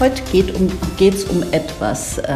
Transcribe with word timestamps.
Heute 0.00 0.22
geht 0.30 1.14
es 1.14 1.24
um, 1.24 1.42
etwas 1.50 2.18
äh, 2.18 2.28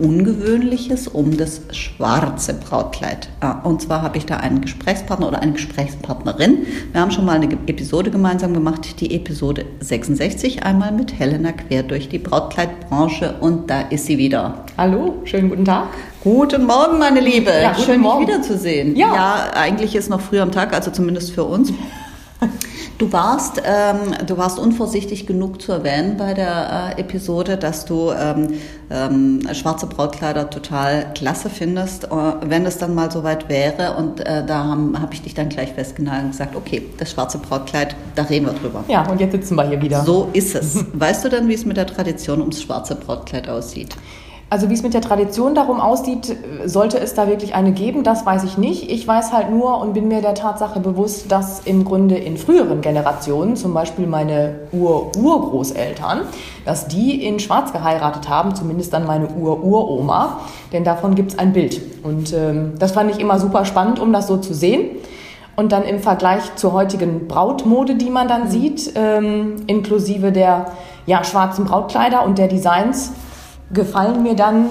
Ungewöhnliches, 0.00 1.06
um 1.06 1.36
das 1.36 1.60
schwarze 1.70 2.54
Brautkleid. 2.54 3.28
Ah, 3.40 3.60
und 3.62 3.82
zwar 3.82 4.00
habe 4.00 4.16
ich 4.16 4.24
da 4.24 4.38
einen 4.38 4.62
Gesprächspartner 4.62 5.28
oder 5.28 5.40
eine 5.42 5.52
Gesprächspartnerin. 5.52 6.66
Wir 6.92 7.00
haben 7.02 7.10
schon 7.10 7.26
mal 7.26 7.36
eine 7.36 7.52
Episode 7.66 8.10
gemeinsam 8.10 8.54
gemacht, 8.54 9.00
die 9.00 9.14
Episode 9.14 9.66
66, 9.80 10.62
einmal 10.62 10.92
mit 10.92 11.18
Helena 11.18 11.52
quer 11.52 11.82
durch 11.82 12.08
die 12.08 12.18
Brautkleidbranche 12.18 13.34
und 13.38 13.68
da 13.68 13.82
ist 13.82 14.06
sie 14.06 14.16
wieder. 14.16 14.64
Hallo, 14.78 15.16
schönen 15.24 15.50
guten 15.50 15.66
Tag. 15.66 15.88
Guten 16.22 16.64
Morgen, 16.64 16.98
meine 16.98 17.20
Liebe. 17.20 17.50
Ja, 17.50 17.74
Schön, 17.74 18.00
Morgen. 18.00 18.24
dich 18.24 18.34
wiederzusehen. 18.34 18.96
Ja. 18.96 19.14
ja, 19.14 19.50
eigentlich 19.52 19.94
ist 19.94 20.08
noch 20.08 20.22
früh 20.22 20.40
am 20.40 20.52
Tag, 20.52 20.72
also 20.72 20.90
zumindest 20.90 21.32
für 21.32 21.44
uns. 21.44 21.70
Du 22.96 23.12
warst, 23.12 23.60
ähm, 23.64 24.14
du 24.24 24.38
warst 24.38 24.58
unvorsichtig 24.58 25.26
genug 25.26 25.60
zu 25.60 25.72
erwähnen 25.72 26.16
bei 26.16 26.32
der 26.32 26.94
äh, 26.96 27.00
Episode, 27.00 27.56
dass 27.56 27.84
du 27.84 28.12
ähm, 28.12 28.54
ähm, 28.88 29.48
schwarze 29.52 29.86
Brautkleider 29.86 30.48
total 30.48 31.12
klasse 31.12 31.50
findest, 31.50 32.04
äh, 32.04 32.08
wenn 32.42 32.64
es 32.66 32.78
dann 32.78 32.94
mal 32.94 33.10
soweit 33.10 33.48
wäre. 33.48 33.96
Und 33.96 34.20
äh, 34.20 34.46
da 34.46 34.64
habe 34.64 35.00
hab 35.00 35.12
ich 35.12 35.22
dich 35.22 35.34
dann 35.34 35.48
gleich 35.48 35.72
festgehalten 35.72 36.26
und 36.26 36.30
gesagt, 36.30 36.54
okay, 36.54 36.82
das 36.98 37.10
schwarze 37.10 37.38
Brautkleid, 37.38 37.96
da 38.14 38.22
reden 38.22 38.46
wir 38.46 38.52
drüber. 38.52 38.84
Ja, 38.86 39.08
und 39.10 39.20
jetzt 39.20 39.32
sitzen 39.32 39.56
wir 39.56 39.66
hier 39.66 39.82
wieder. 39.82 40.04
So 40.04 40.28
ist 40.32 40.54
es. 40.54 40.84
weißt 40.92 41.24
du 41.24 41.30
dann, 41.30 41.48
wie 41.48 41.54
es 41.54 41.64
mit 41.64 41.76
der 41.76 41.88
Tradition 41.88 42.40
ums 42.40 42.62
schwarze 42.62 42.94
Brautkleid 42.94 43.48
aussieht? 43.48 43.96
Also 44.54 44.70
wie 44.70 44.74
es 44.74 44.84
mit 44.84 44.94
der 44.94 45.00
Tradition 45.00 45.56
darum 45.56 45.80
aussieht, 45.80 46.36
sollte 46.64 47.00
es 47.00 47.12
da 47.12 47.26
wirklich 47.26 47.56
eine 47.56 47.72
geben, 47.72 48.04
das 48.04 48.24
weiß 48.24 48.44
ich 48.44 48.56
nicht. 48.56 48.88
Ich 48.88 49.04
weiß 49.04 49.32
halt 49.32 49.50
nur 49.50 49.80
und 49.80 49.94
bin 49.94 50.06
mir 50.06 50.22
der 50.22 50.34
Tatsache 50.34 50.78
bewusst, 50.78 51.32
dass 51.32 51.62
im 51.64 51.84
Grunde 51.84 52.14
in 52.14 52.36
früheren 52.36 52.80
Generationen, 52.80 53.56
zum 53.56 53.74
Beispiel 53.74 54.06
meine 54.06 54.60
Ur-Urgroßeltern, 54.70 56.20
dass 56.64 56.86
die 56.86 57.26
in 57.26 57.40
Schwarz 57.40 57.72
geheiratet 57.72 58.28
haben, 58.28 58.54
zumindest 58.54 58.92
dann 58.92 59.08
meine 59.08 59.26
Ur-Uroma, 59.26 60.38
denn 60.72 60.84
davon 60.84 61.16
gibt 61.16 61.32
es 61.32 61.38
ein 61.40 61.52
Bild. 61.52 61.80
Und 62.04 62.32
ähm, 62.32 62.74
das 62.78 62.92
fand 62.92 63.10
ich 63.10 63.18
immer 63.18 63.40
super 63.40 63.64
spannend, 63.64 63.98
um 63.98 64.12
das 64.12 64.28
so 64.28 64.36
zu 64.36 64.54
sehen. 64.54 64.88
Und 65.56 65.72
dann 65.72 65.82
im 65.82 65.98
Vergleich 65.98 66.54
zur 66.54 66.74
heutigen 66.74 67.26
Brautmode, 67.26 67.96
die 67.96 68.08
man 68.08 68.28
dann 68.28 68.48
sieht, 68.48 68.92
ähm, 68.94 69.56
inklusive 69.66 70.30
der 70.30 70.66
ja, 71.06 71.24
schwarzen 71.24 71.64
Brautkleider 71.64 72.24
und 72.24 72.38
der 72.38 72.46
Designs, 72.46 73.12
gefallen 73.72 74.22
mir 74.22 74.34
dann 74.34 74.70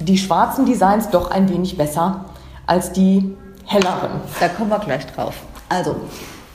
die 0.00 0.18
schwarzen 0.18 0.66
Designs 0.66 1.10
doch 1.10 1.30
ein 1.30 1.48
wenig 1.48 1.76
besser 1.76 2.26
als 2.66 2.92
die 2.92 3.34
helleren. 3.66 4.20
Da 4.40 4.48
kommen 4.48 4.70
wir 4.70 4.78
gleich 4.78 5.06
drauf. 5.06 5.34
Also, 5.68 5.96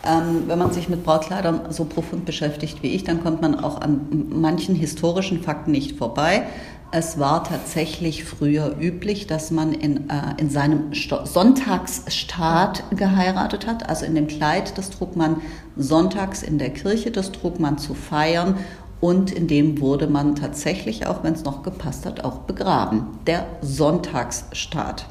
ähm, 0.03 0.44
wenn 0.47 0.59
man 0.59 0.72
sich 0.72 0.88
mit 0.88 1.03
Brautkleidern 1.03 1.72
so 1.72 1.86
profund 1.86 2.25
beschäftigt 2.25 2.81
wie 2.84 2.88
ich, 2.88 3.03
dann 3.03 3.22
kommt 3.23 3.42
man 3.42 3.59
auch 3.59 3.81
an 3.81 4.28
manchen 4.30 4.75
historischen 4.75 5.42
Fakten 5.42 5.72
nicht 5.72 5.97
vorbei. 5.97 6.44
Es 6.92 7.20
war 7.20 7.44
tatsächlich 7.44 8.23
früher 8.23 8.75
üblich, 8.80 9.28
dass 9.28 9.52
man 9.52 9.74
in, 9.74 10.09
äh, 10.09 10.34
in 10.38 10.50
seinem 10.50 10.94
Sto 10.96 11.24
Sonntagsstaat 11.24 12.84
geheiratet 12.96 13.68
hat. 13.68 13.88
Also 13.88 14.06
in 14.06 14.16
dem 14.16 14.28
Kleid, 14.28 14.78
das 14.78 14.90
trug 14.90 15.16
man 15.16 15.41
sonntags 15.75 16.41
in 16.41 16.57
der 16.57 16.72
Kirche, 16.72 17.12
das 17.12 17.31
trug 17.31 17.59
man 17.59 17.78
zu 17.78 17.94
feiern 17.94 18.56
und 19.02 19.32
in 19.32 19.48
dem 19.48 19.80
wurde 19.80 20.08
man 20.08 20.36
tatsächlich, 20.36 21.08
auch 21.08 21.24
wenn 21.24 21.34
es 21.34 21.44
noch 21.44 21.64
gepasst 21.64 22.06
hat, 22.06 22.24
auch 22.24 22.40
begraben. 22.40 23.20
Der 23.28 23.46
Sonntagsstaat. 23.62 25.06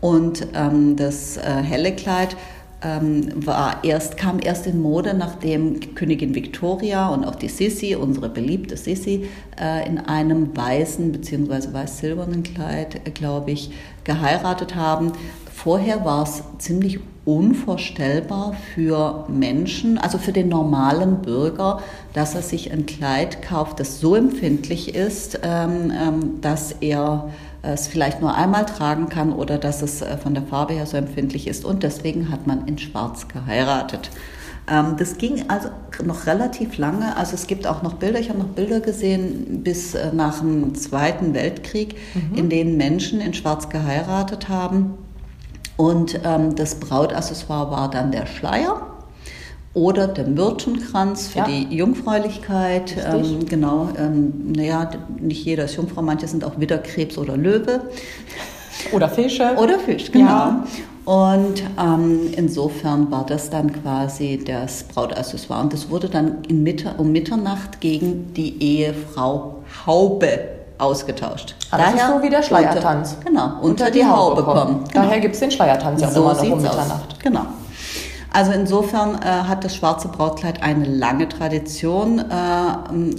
Und 0.00 0.48
ähm, 0.54 0.96
das 0.96 1.38
äh, 1.38 1.40
helle 1.40 1.96
Kleid 1.96 2.36
ähm, 2.82 3.46
war 3.46 3.82
erst, 3.82 4.18
kam 4.18 4.38
erst 4.42 4.66
in 4.66 4.82
Mode, 4.82 5.14
nachdem 5.14 5.94
Königin 5.94 6.34
Victoria 6.34 7.08
und 7.08 7.24
auch 7.24 7.36
die 7.36 7.48
Sissi, 7.48 7.94
unsere 7.94 8.28
beliebte 8.28 8.76
Sissi, 8.76 9.26
äh, 9.58 9.88
in 9.88 9.98
einem 9.98 10.54
weißen 10.54 11.10
bzw. 11.10 11.72
weiß-silbernen 11.72 12.42
Kleid, 12.42 13.00
äh, 13.06 13.10
glaube 13.10 13.52
ich, 13.52 13.72
geheiratet 14.04 14.74
haben. 14.74 15.12
Vorher 15.50 16.04
war 16.04 16.24
es 16.24 16.42
ziemlich 16.58 17.00
unvorstellbar 17.24 18.54
für 18.74 19.24
Menschen, 19.28 19.98
also 19.98 20.18
für 20.18 20.32
den 20.32 20.48
normalen 20.48 21.22
Bürger, 21.22 21.80
dass 22.12 22.34
er 22.34 22.42
sich 22.42 22.72
ein 22.72 22.86
Kleid 22.86 23.42
kauft, 23.42 23.80
das 23.80 24.00
so 24.00 24.14
empfindlich 24.14 24.94
ist, 24.94 25.40
ähm, 25.42 25.90
ähm, 25.90 26.40
dass 26.40 26.72
er 26.80 27.30
es 27.62 27.86
vielleicht 27.86 28.20
nur 28.20 28.34
einmal 28.34 28.66
tragen 28.66 29.08
kann 29.08 29.32
oder 29.32 29.58
dass 29.58 29.80
es 29.80 30.02
äh, 30.02 30.18
von 30.18 30.34
der 30.34 30.42
Farbe 30.42 30.74
her 30.74 30.86
so 30.86 30.96
empfindlich 30.96 31.46
ist. 31.46 31.64
Und 31.64 31.82
deswegen 31.82 32.30
hat 32.30 32.46
man 32.46 32.68
in 32.68 32.78
Schwarz 32.78 33.26
geheiratet. 33.28 34.10
Ähm, 34.70 34.96
das 34.98 35.18
ging 35.18 35.44
also 35.48 35.68
noch 36.04 36.26
relativ 36.26 36.78
lange. 36.78 37.16
Also 37.16 37.34
es 37.34 37.46
gibt 37.46 37.66
auch 37.66 37.82
noch 37.82 37.94
Bilder, 37.94 38.20
ich 38.20 38.28
habe 38.28 38.38
noch 38.38 38.48
Bilder 38.48 38.80
gesehen 38.80 39.62
bis 39.62 39.94
äh, 39.94 40.12
nach 40.12 40.40
dem 40.40 40.74
Zweiten 40.74 41.34
Weltkrieg, 41.34 41.96
mhm. 42.14 42.36
in 42.36 42.48
denen 42.50 42.76
Menschen 42.76 43.20
in 43.20 43.34
Schwarz 43.34 43.68
geheiratet 43.68 44.48
haben. 44.48 44.94
Und 45.76 46.20
ähm, 46.24 46.54
das 46.54 46.76
Brautaccessoire 46.76 47.70
war 47.70 47.90
dann 47.90 48.12
der 48.12 48.26
Schleier 48.26 48.80
oder 49.74 50.06
der 50.06 50.26
Myrtenkranz 50.26 51.28
für 51.28 51.40
ja. 51.40 51.46
die 51.46 51.74
Jungfräulichkeit. 51.74 52.96
Ähm, 52.96 53.44
genau, 53.46 53.88
ähm, 53.98 54.52
naja, 54.52 54.90
nicht 55.18 55.44
jeder 55.44 55.64
ist 55.64 55.74
Jungfrau, 55.74 56.00
manche 56.00 56.28
sind 56.28 56.44
auch 56.44 56.58
Widderkrebs 56.60 57.18
oder 57.18 57.36
Löwe. 57.36 57.80
Oder 58.92 59.08
Fische. 59.08 59.56
Oder 59.56 59.78
Fisch, 59.78 60.12
genau. 60.12 60.28
Ja. 60.28 60.64
Und 61.04 61.62
ähm, 61.78 62.32
insofern 62.36 63.10
war 63.10 63.26
das 63.26 63.50
dann 63.50 63.72
quasi 63.72 64.42
das 64.44 64.84
Brautaccessoire. 64.84 65.62
Und 65.62 65.72
das 65.72 65.90
wurde 65.90 66.08
dann 66.08 66.38
Mitte, 66.48 66.94
um 66.96 67.12
Mitternacht 67.12 67.80
gegen 67.80 68.32
die 68.34 68.62
Ehefrau 68.62 69.56
Haube 69.86 70.63
ausgetauscht. 70.78 71.54
Aber 71.70 71.82
ah, 71.82 71.86
das 71.92 72.00
ist 72.00 72.08
so 72.08 72.22
wie 72.22 72.30
der 72.30 72.42
Schleiertanz. 72.42 73.16
Unter, 73.18 73.30
genau, 73.30 73.44
unter, 73.44 73.62
unter 73.62 73.84
die, 73.86 73.98
die, 73.98 74.04
Haube, 74.04 74.36
Haube 74.36 74.42
kommen. 74.42 74.84
Genau. 74.84 75.04
Daher 75.04 75.20
gibt 75.20 75.34
es 75.34 75.40
den 75.40 75.50
Schleiertanz 75.50 76.00
ja 76.00 76.10
so 76.10 76.22
immer 76.22 76.34
noch 76.34 76.42
um 76.42 76.62
Mitternacht. 76.62 77.12
Aus. 77.12 77.18
Genau. 77.22 77.46
Also 78.34 78.50
insofern 78.50 79.14
äh, 79.22 79.26
hat 79.26 79.62
das 79.62 79.76
schwarze 79.76 80.08
Brautkleid 80.08 80.60
eine 80.60 80.86
lange 80.86 81.28
Tradition. 81.28 82.18
Äh, 82.18 82.24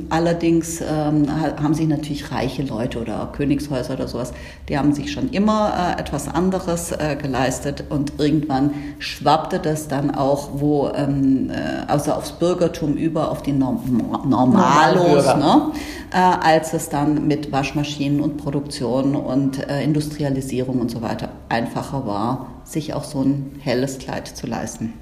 allerdings 0.10 0.82
äh, 0.82 0.86
haben 0.86 1.74
sich 1.74 1.88
natürlich 1.88 2.34
reiche 2.34 2.64
Leute 2.64 3.00
oder 3.00 3.30
Königshäuser 3.32 3.94
oder 3.94 4.10
sowas, 4.10 4.34
die 4.68 4.78
haben 4.78 4.94
sich 4.94 5.14
schon 5.14 5.30
immer 5.30 5.96
äh, 5.98 6.02
etwas 6.02 6.28
anderes 6.28 6.92
äh, 6.92 7.16
geleistet 7.16 7.86
und 7.90 8.20
irgendwann 8.20 8.72
schwappte 9.00 9.60
das 9.60 9.88
dann 9.88 10.14
auch 10.14 10.50
wo 10.56 10.90
ähm, 10.90 11.50
also 11.88 12.12
aufs 12.12 12.34
Bürgertum 12.34 12.96
über 12.96 13.32
auf 13.32 13.42
die 13.42 13.54
Norm 13.54 13.80
Normalos, 14.26 15.26
ne? 15.38 15.72
als 16.12 16.74
es 16.74 16.90
dann 16.90 17.26
mit 17.28 17.54
Waschmaschinen 17.54 18.20
und 18.20 18.38
Produktion 18.38 19.16
und 19.16 19.60
Industrialisierung 19.60 20.80
und 20.82 20.92
so 20.92 21.02
weiter 21.02 21.30
einfacher 21.50 22.06
war, 22.06 22.48
sich 22.64 22.94
auch 22.94 23.04
so 23.04 23.22
ein 23.22 23.60
helles 23.62 23.98
Kleid 24.00 24.28
zu 24.28 24.48
leisten. 24.48 24.94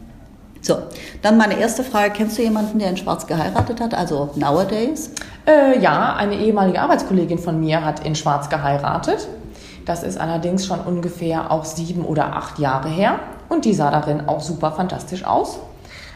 So, 0.63 0.78
dann 1.22 1.38
meine 1.38 1.59
erste 1.59 1.84
Frage. 1.84 2.12
Kennst 2.12 2.38
du 2.38 2.41
jemanden, 2.41 2.79
der 2.79 2.90
in 2.90 2.97
Schwarz 2.97 3.28
geheiratet 3.28 3.82
hat, 3.82 3.93
also 3.93 4.29
nowadays? 4.35 5.11
Äh, 5.46 5.78
ja, 5.79 6.16
eine 6.16 6.37
ehemalige 6.37 6.79
Arbeitskollegin 6.79 7.37
von 7.37 7.59
mir 7.59 7.84
hat 7.84 8.05
in 8.05 8.16
Schwarz 8.16 8.49
geheiratet. 8.49 9.28
Das 9.85 10.03
ist 10.03 10.17
allerdings 10.17 10.66
schon 10.66 10.79
ungefähr 10.79 11.52
auch 11.52 11.66
sieben 11.66 12.05
oder 12.05 12.37
acht 12.37 12.59
Jahre 12.59 12.87
her. 12.87 13.20
Und 13.49 13.66
die 13.66 13.73
sah 13.73 13.91
darin 13.91 14.28
auch 14.28 14.40
super 14.40 14.72
fantastisch 14.72 15.26
aus. 15.26 15.59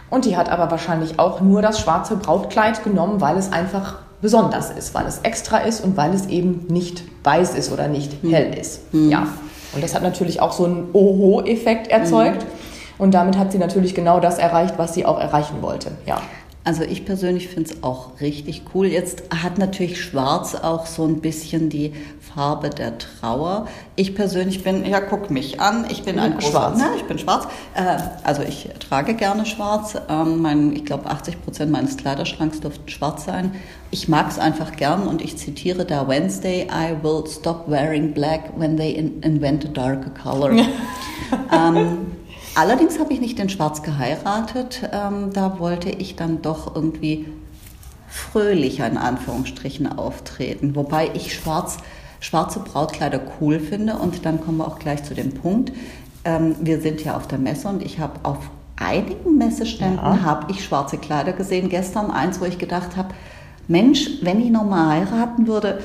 Und 0.09 0.23
die 0.23 0.37
hat 0.37 0.47
aber 0.47 0.71
wahrscheinlich 0.71 1.19
auch 1.19 1.41
nur 1.41 1.61
das 1.61 1.81
schwarze 1.81 2.15
Brautkleid 2.15 2.85
genommen, 2.85 3.19
weil 3.19 3.35
es 3.35 3.51
einfach 3.51 3.97
besonders 4.21 4.69
ist, 4.69 4.95
weil 4.95 5.05
es 5.05 5.19
extra 5.19 5.57
ist 5.57 5.83
und 5.83 5.97
weil 5.97 6.13
es 6.13 6.27
eben 6.27 6.65
nicht 6.69 7.03
weiß 7.25 7.55
ist 7.55 7.71
oder 7.71 7.89
nicht 7.89 8.23
hm. 8.23 8.31
hell 8.31 8.57
ist. 8.57 8.79
Hm. 8.91 9.09
Ja. 9.09 9.27
Und 9.75 9.83
das 9.83 9.93
hat 9.93 10.03
natürlich 10.03 10.41
auch 10.41 10.53
so 10.53 10.63
einen 10.63 10.89
Oho-Effekt 10.93 11.91
erzeugt. 11.91 12.43
Hm. 12.43 12.49
Und 12.97 13.13
damit 13.13 13.37
hat 13.37 13.51
sie 13.51 13.57
natürlich 13.57 13.93
genau 13.95 14.19
das 14.19 14.37
erreicht, 14.37 14.75
was 14.77 14.93
sie 14.93 15.05
auch 15.05 15.19
erreichen 15.19 15.61
wollte. 15.61 15.91
Ja. 16.05 16.21
Also 16.67 16.83
ich 16.83 17.05
persönlich 17.05 17.47
finde 17.47 17.69
es 17.69 17.81
auch 17.81 18.19
richtig 18.19 18.63
cool. 18.73 18.87
Jetzt 18.87 19.23
hat 19.41 19.57
natürlich 19.57 20.01
Schwarz 20.01 20.53
auch 20.53 20.85
so 20.85 21.05
ein 21.05 21.21
bisschen 21.21 21.69
die 21.69 21.93
Farbe 22.19 22.69
der 22.69 22.97
Trauer. 22.97 23.67
Ich 23.95 24.15
persönlich 24.15 24.65
bin, 24.65 24.85
ja, 24.85 24.99
guck 24.99 25.31
mich 25.31 25.61
an, 25.61 25.85
ich 25.89 26.03
bin 26.03 26.19
ein 26.19 26.33
großer, 26.33 26.51
schwarz. 26.51 26.77
Na, 26.77 26.89
ich 26.97 27.05
bin 27.05 27.19
schwarz. 27.19 27.47
Äh, 27.73 27.99
also 28.23 28.41
ich 28.41 28.67
trage 28.81 29.13
gerne 29.13 29.45
schwarz. 29.45 29.95
Ähm, 30.09 30.41
mein, 30.41 30.73
ich 30.75 30.83
glaube, 30.83 31.09
80 31.09 31.41
Prozent 31.41 31.71
meines 31.71 31.95
Kleiderschranks 31.95 32.59
dürften 32.59 32.89
schwarz 32.89 33.23
sein. 33.23 33.53
Ich 33.89 34.09
mag 34.09 34.29
es 34.29 34.37
einfach 34.37 34.75
gern 34.75 35.07
und 35.07 35.21
ich 35.21 35.37
zitiere 35.37 35.85
da 35.85 36.05
Wednesday, 36.09 36.67
I 36.69 37.01
will 37.01 37.23
stop 37.27 37.69
wearing 37.69 38.11
black 38.13 38.51
when 38.57 38.75
they 38.75 38.91
in 38.91 39.21
invent 39.21 39.63
a 39.63 39.69
darker 39.69 40.09
color. 40.09 40.51
ähm, 41.53 42.07
Allerdings 42.57 42.99
habe 42.99 43.13
ich 43.13 43.21
nicht 43.21 43.39
in 43.39 43.49
Schwarz 43.49 43.83
geheiratet. 43.83 44.89
Ähm, 44.91 45.31
da 45.31 45.59
wollte 45.59 45.91
ich 45.91 46.15
dann 46.15 46.41
doch 46.41 46.75
irgendwie 46.75 47.27
fröhlicher 48.07 48.87
in 48.87 48.97
Anführungsstrichen 48.97 49.99
auftreten. 49.99 50.75
Wobei 50.75 51.11
ich 51.13 51.35
schwarz, 51.35 51.77
schwarze 52.19 52.59
Brautkleider 52.61 53.21
cool 53.39 53.59
finde. 53.59 53.97
Und 53.97 54.25
dann 54.25 54.43
kommen 54.43 54.57
wir 54.57 54.67
auch 54.67 54.79
gleich 54.79 55.03
zu 55.03 55.13
dem 55.13 55.35
Punkt. 55.35 55.71
Ähm, 56.25 56.55
wir 56.59 56.81
sind 56.81 57.03
ja 57.03 57.15
auf 57.15 57.27
der 57.27 57.37
Messe 57.37 57.67
und 57.67 57.83
ich 57.83 57.99
habe 57.99 58.13
auf 58.23 58.39
einigen 58.75 59.37
Messeständen 59.37 59.99
ja. 60.03 60.23
habe 60.23 60.51
ich 60.51 60.65
schwarze 60.65 60.97
Kleider 60.97 61.33
gesehen. 61.33 61.69
Gestern 61.69 62.09
eins, 62.09 62.41
wo 62.41 62.45
ich 62.45 62.57
gedacht 62.57 62.97
habe, 62.97 63.09
Mensch, 63.67 64.09
wenn 64.23 64.41
ich 64.41 64.49
nochmal 64.49 65.05
heiraten 65.05 65.45
würde, 65.45 65.83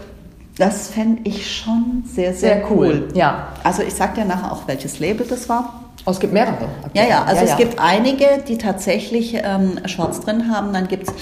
das 0.57 0.89
fände 0.89 1.21
ich 1.25 1.55
schon 1.55 2.05
sehr, 2.07 2.33
sehr, 2.33 2.57
sehr 2.57 2.71
cool. 2.71 3.09
cool. 3.09 3.09
Ja. 3.13 3.49
Also 3.63 3.83
ich 3.83 3.93
sage 3.93 4.23
dir 4.23 4.25
nachher 4.25 4.53
auch, 4.53 4.67
welches 4.67 5.01
Label 5.01 5.27
das 5.27 5.51
war. 5.51 5.83
Oh, 6.05 6.11
es 6.11 6.21
gibt 6.21 6.33
mehrere. 6.33 6.69
Ja, 6.95 7.05
ja, 7.05 7.25
also 7.25 7.37
ja, 7.37 7.43
es 7.43 7.51
ja. 7.51 7.57
gibt 7.57 7.79
einige, 7.79 8.43
die 8.47 8.59
tatsächlich 8.59 9.35
ähm, 9.35 9.79
schwarz 9.87 10.21
drin 10.21 10.51
haben. 10.51 10.73
Dann 10.73 10.89
gibt 10.89 11.09
es 11.09 11.15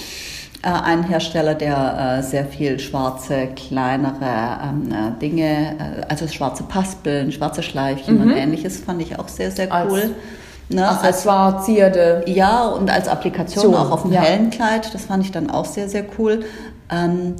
äh, 0.62 0.69
einen 0.69 1.05
Hersteller, 1.05 1.55
der 1.55 2.19
äh, 2.19 2.23
sehr 2.23 2.47
viel 2.47 2.79
schwarze, 2.79 3.49
kleinere 3.56 4.59
ähm, 4.65 4.91
äh, 4.91 5.21
Dinge, 5.21 5.77
äh, 5.79 6.06
also 6.09 6.27
schwarze 6.29 6.62
Paspeln, 6.62 7.31
schwarze 7.31 7.62
Schleifchen 7.62 8.17
mhm. 8.17 8.23
und 8.23 8.37
ähnliches, 8.37 8.81
fand 8.81 9.03
ich 9.03 9.19
auch 9.19 9.29
sehr, 9.29 9.50
sehr 9.50 9.69
cool. 9.69 10.00
Als 10.00 10.11
Ne, 10.73 10.88
Accessoire, 10.88 11.62
Zierde. 11.65 12.23
Ja, 12.26 12.69
und 12.69 12.91
als 12.91 13.09
Applikation 13.09 13.75
auch 13.75 13.91
auf 13.91 14.03
dem 14.03 14.12
ja. 14.12 14.21
hellen 14.21 14.50
Kleid, 14.50 14.94
das 14.94 15.06
fand 15.06 15.25
ich 15.25 15.33
dann 15.33 15.50
auch 15.50 15.65
sehr, 15.65 15.88
sehr 15.88 16.05
cool. 16.17 16.44
Ähm, 16.88 17.35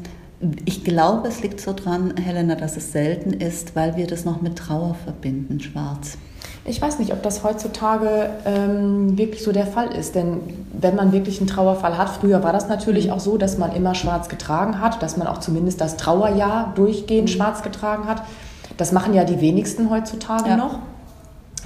ich 0.65 0.83
glaube, 0.83 1.29
es 1.29 1.41
liegt 1.41 1.61
so 1.61 1.73
dran, 1.73 2.15
Helena, 2.17 2.57
dass 2.57 2.77
es 2.77 2.91
selten 2.91 3.33
ist, 3.33 3.77
weil 3.77 3.97
wir 3.97 4.09
das 4.09 4.25
noch 4.25 4.41
mit 4.41 4.57
Trauer 4.57 4.97
verbinden, 5.05 5.61
schwarz. 5.61 6.19
Ich 6.65 6.81
weiß 6.81 6.99
nicht, 6.99 7.13
ob 7.13 7.23
das 7.23 7.43
heutzutage 7.43 8.31
ähm, 8.45 9.17
wirklich 9.17 9.43
so 9.43 9.51
der 9.51 9.67
Fall 9.67 9.89
ist. 9.95 10.15
Denn 10.15 10.41
wenn 10.73 10.95
man 10.95 11.13
wirklich 11.13 11.39
einen 11.39 11.49
Trauerfall 11.49 11.97
hat, 11.97 12.11
früher 12.11 12.43
war 12.43 12.53
das 12.53 12.69
natürlich 12.69 13.07
mhm. 13.07 13.13
auch 13.13 13.21
so, 13.21 13.39
dass 13.39 13.59
man 13.59 13.73
immer 13.75 13.95
schwarz 13.95 14.29
getragen 14.29 14.81
hat, 14.81 15.03
dass 15.03 15.17
man 15.17 15.27
auch 15.27 15.39
zumindest 15.39 15.81
das 15.81 15.97
Trauerjahr 15.97 16.73
durchgehend 16.75 17.29
mhm. 17.29 17.33
schwarz 17.33 17.63
getragen 17.63 18.07
hat. 18.07 18.23
Das 18.77 18.93
machen 18.93 19.15
ja 19.15 19.25
die 19.25 19.41
wenigsten 19.41 19.91
heutzutage 19.91 20.51
ja. 20.51 20.57
noch. 20.57 20.79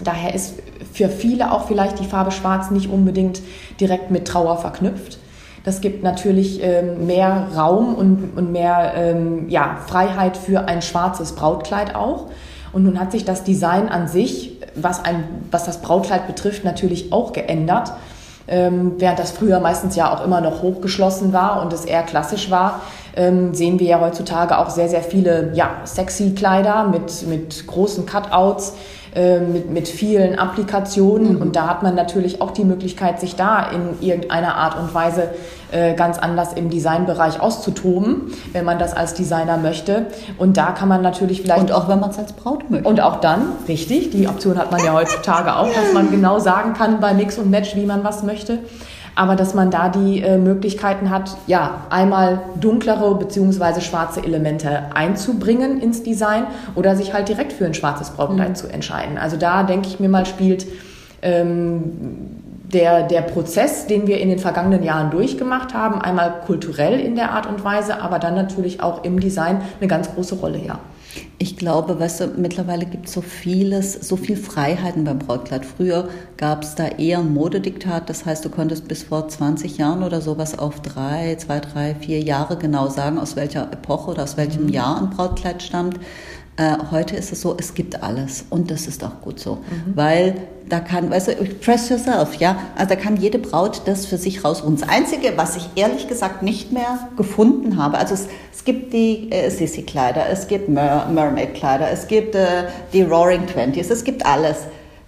Daher 0.03 0.35
ist 0.35 0.55
für 0.93 1.09
viele 1.09 1.53
auch 1.53 1.67
vielleicht 1.67 2.01
die 2.01 2.05
Farbe 2.05 2.31
Schwarz 2.31 2.71
nicht 2.71 2.91
unbedingt 2.91 3.43
direkt 3.81 4.11
mit 4.11 4.27
Trauer 4.27 4.57
verknüpft. 4.59 5.19
Das 5.65 5.81
gibt 5.81 6.03
natürlich 6.03 6.63
ähm, 6.63 7.07
mehr 7.07 7.49
Raum 7.57 7.95
und, 7.95 8.37
und 8.37 8.53
mehr 8.53 8.93
ähm, 8.97 9.49
ja, 9.49 9.79
Freiheit 9.87 10.37
für 10.37 10.69
ein 10.69 10.83
schwarzes 10.83 11.33
Brautkleid 11.33 11.95
auch. 11.95 12.27
Und 12.73 12.83
nun 12.83 12.99
hat 12.99 13.13
sich 13.13 13.25
das 13.25 13.45
Design 13.45 13.89
an 13.89 14.09
sich, 14.09 14.54
was, 14.75 15.05
ein, 15.05 15.25
was 15.51 15.65
das 15.65 15.81
Brautkleid 15.81 16.27
betrifft, 16.27 16.65
natürlich 16.65 17.13
auch 17.13 17.33
geändert. 17.33 17.93
Ähm, 18.47 18.97
während 18.99 19.19
das 19.19 19.31
früher 19.31 19.59
meistens 19.59 19.97
ja 19.97 20.13
auch 20.13 20.23
immer 20.23 20.43
noch 20.43 20.61
hochgeschlossen 20.61 21.33
war 21.33 21.63
und 21.63 21.73
es 21.73 21.87
eher 21.87 22.03
klassisch 22.03 22.51
war, 22.51 22.83
ähm, 23.17 23.55
sehen 23.55 23.81
wir 23.81 23.87
ja 23.87 24.01
heutzutage 24.01 24.59
auch 24.59 24.69
sehr, 24.69 24.91
sehr 24.91 25.03
viele 25.03 25.53
ja, 25.55 25.71
sexy 25.85 26.35
Kleider 26.35 26.85
mit, 26.85 27.27
mit 27.27 27.67
großen 27.67 28.05
Cutouts, 28.05 28.75
äh, 29.15 29.41
mit, 29.41 29.71
mit 29.71 29.89
vielen 29.89 30.39
Applikationen. 30.39 31.35
Mhm. 31.35 31.43
Und 31.43 31.57
da 31.57 31.69
hat 31.69 31.83
man 31.83 31.95
natürlich 31.95 32.41
auch 32.41 32.51
die 32.51 32.65
Möglichkeit, 32.65 33.21
sich 33.21 33.37
da 33.37 33.71
in 33.71 34.01
irgendeiner 34.01 34.57
Art 34.57 34.79
und 34.79 34.93
Weise 34.93 35.31
äh, 35.71 35.95
ganz 35.95 36.19
anders 36.19 36.53
im 36.53 36.71
Designbereich 36.71 37.41
auszutoben, 37.41 38.33
wenn 38.53 38.65
man 38.65 38.79
das 38.79 38.93
als 38.95 39.15
Designer 39.15 39.57
möchte. 39.57 40.07
Und 40.39 40.57
da 40.57 40.73
kann 40.73 40.89
man 40.89 41.03
natürlich 41.03 41.43
vielleicht. 41.43 41.61
Und 41.61 41.73
auch 41.73 41.89
wenn 41.89 42.01
man 42.01 42.11
es 42.11 42.19
als 42.19 42.33
Braut 42.33 42.71
möchte. 42.71 42.89
Und 42.89 43.01
auch 43.01 43.21
dann, 43.21 43.53
richtig, 43.69 44.11
die 44.11 44.27
Option 44.27 44.59
hat 44.59 44.73
man 44.73 44.85
ja 44.85 44.93
heutzutage 44.93 45.57
auch, 45.57 45.69
dass 45.69 45.93
man 45.93 46.11
genau 46.13 46.39
sagen 46.39 46.75
kann 46.75 47.01
bei 47.01 47.15
Mix 47.15 47.39
und 47.39 47.51
Match, 47.51 47.77
wie 47.77 47.87
man 47.87 48.05
was 48.05 48.23
möchte 48.23 48.59
aber 49.15 49.37
dass 49.37 49.55
man 49.55 49.71
da 49.71 49.89
die 49.89 50.23
äh, 50.23 50.39
Möglichkeiten 50.39 51.11
hat, 51.11 51.37
ja, 51.47 51.83
einmal 51.91 52.41
dunklere 52.61 53.15
bzw. 53.15 53.81
schwarze 53.81 54.23
Elemente 54.23 54.85
einzubringen 54.95 55.81
ins 55.81 56.03
Design 56.03 56.47
oder 56.75 56.97
sich 56.97 57.13
halt 57.13 57.29
direkt 57.29 57.53
für 57.53 57.67
ein 57.67 57.75
schwarzes 57.75 58.11
Brautkleid 58.11 58.51
mhm. 58.51 58.55
zu 58.55 58.69
entscheiden. 58.69 59.19
Also 59.19 59.37
da 59.37 59.63
denke 59.63 59.89
ich 59.89 60.01
mir 60.01 60.09
mal, 60.09 60.27
spielt 60.27 60.67
ähm, 61.23 61.83
der, 62.73 63.05
der 63.05 63.23
Prozess, 63.23 63.87
den 63.87 64.07
wir 64.07 64.21
in 64.21 64.29
den 64.29 64.39
vergangenen 64.39 64.83
Jahren 64.83 65.11
durchgemacht 65.11 65.75
haben, 65.75 66.01
einmal 66.01 66.41
kulturell 66.45 66.99
in 66.99 67.15
der 67.15 67.31
Art 67.31 67.47
und 67.47 67.65
Weise, 67.65 68.03
aber 68.03 68.19
dann 68.19 68.35
natürlich 68.35 68.83
auch 68.83 69.05
im 69.05 69.21
Design 69.21 69.63
eine 69.81 69.89
ganz 69.89 70.13
große 70.13 70.37
Rolle, 70.37 70.59
ja. 70.59 70.79
Ich 71.45 71.59
glaube, 71.59 72.01
weißt 72.01 72.21
du, 72.21 72.27
mittlerweile 72.39 72.87
gibt 72.87 73.05
es 73.05 73.13
so 73.13 73.21
vieles, 73.21 73.93
so 73.93 74.17
viel 74.17 74.35
Freiheiten 74.35 75.05
beim 75.05 75.19
Brautkleid. 75.19 75.67
Früher 75.67 76.09
gab 76.39 76.63
es 76.63 76.75
da 76.75 76.87
eher 76.89 77.19
ein 77.19 77.35
Modediktat, 77.35 78.09
das 78.09 78.25
heißt, 78.25 78.47
du 78.47 78.49
konntest 78.49 78.89
bis 78.89 79.03
vor 79.03 79.29
20 79.29 79.77
Jahren 79.77 80.03
oder 80.03 80.23
sowas 80.23 80.59
auf 80.59 80.81
drei, 80.81 81.37
zwei, 81.37 81.61
drei, 81.61 81.97
vier 81.97 82.21
Jahre 82.21 82.57
genau 82.57 82.89
sagen, 82.89 83.19
aus 83.19 83.37
welcher 83.37 83.71
Epoche 83.71 84.13
oder 84.13 84.23
aus 84.23 84.39
welchem 84.39 84.63
mhm. 84.63 84.69
Jahr 84.71 85.03
ein 85.03 85.11
Brautkleid 85.11 85.63
stammt. 85.63 86.01
Äh, 86.57 86.77
heute 86.93 87.17
ist 87.17 87.33
es 87.33 87.41
so, 87.41 87.57
es 87.59 87.75
gibt 87.75 88.03
alles 88.03 88.45
und 88.49 88.71
das 88.71 88.87
ist 88.87 89.03
auch 89.03 89.21
gut 89.23 89.41
so, 89.41 89.57
mhm. 89.57 89.97
weil 89.97 90.37
da 90.69 90.79
kann, 90.79 91.11
weißt 91.11 91.29
du, 91.29 91.33
press 91.61 91.89
yourself, 91.89 92.37
ja, 92.37 92.57
also 92.77 92.95
da 92.95 92.97
kann 92.97 93.17
jede 93.17 93.41
Braut 93.41 93.83
das 93.87 94.07
für 94.07 94.19
sich 94.19 94.45
rausholen. 94.45 94.79
Das 94.79 94.89
Einzige, 94.89 95.33
was 95.37 95.57
ich 95.57 95.69
ehrlich 95.75 96.07
gesagt 96.07 96.43
nicht 96.43 96.73
mehr 96.73 97.09
gefunden 97.17 97.77
habe, 97.77 97.99
also 97.99 98.15
es, 98.15 98.29
es 98.53 98.65
gibt 98.65 98.93
die 98.93 99.33
äh, 99.33 99.51
Sissy-Kleider, 99.51 100.29
es 100.31 100.47
gibt 100.47 100.69
Mer 100.69 101.09
Mermaid-Kleider, 101.13 101.91
es 101.91 102.07
gibt 102.07 102.37
äh, 102.37 102.69
die 102.93 103.03
Roaring 103.03 103.47
Twenties, 103.47 103.91
es 103.91 104.05
gibt 104.05 104.25
alles. 104.25 104.59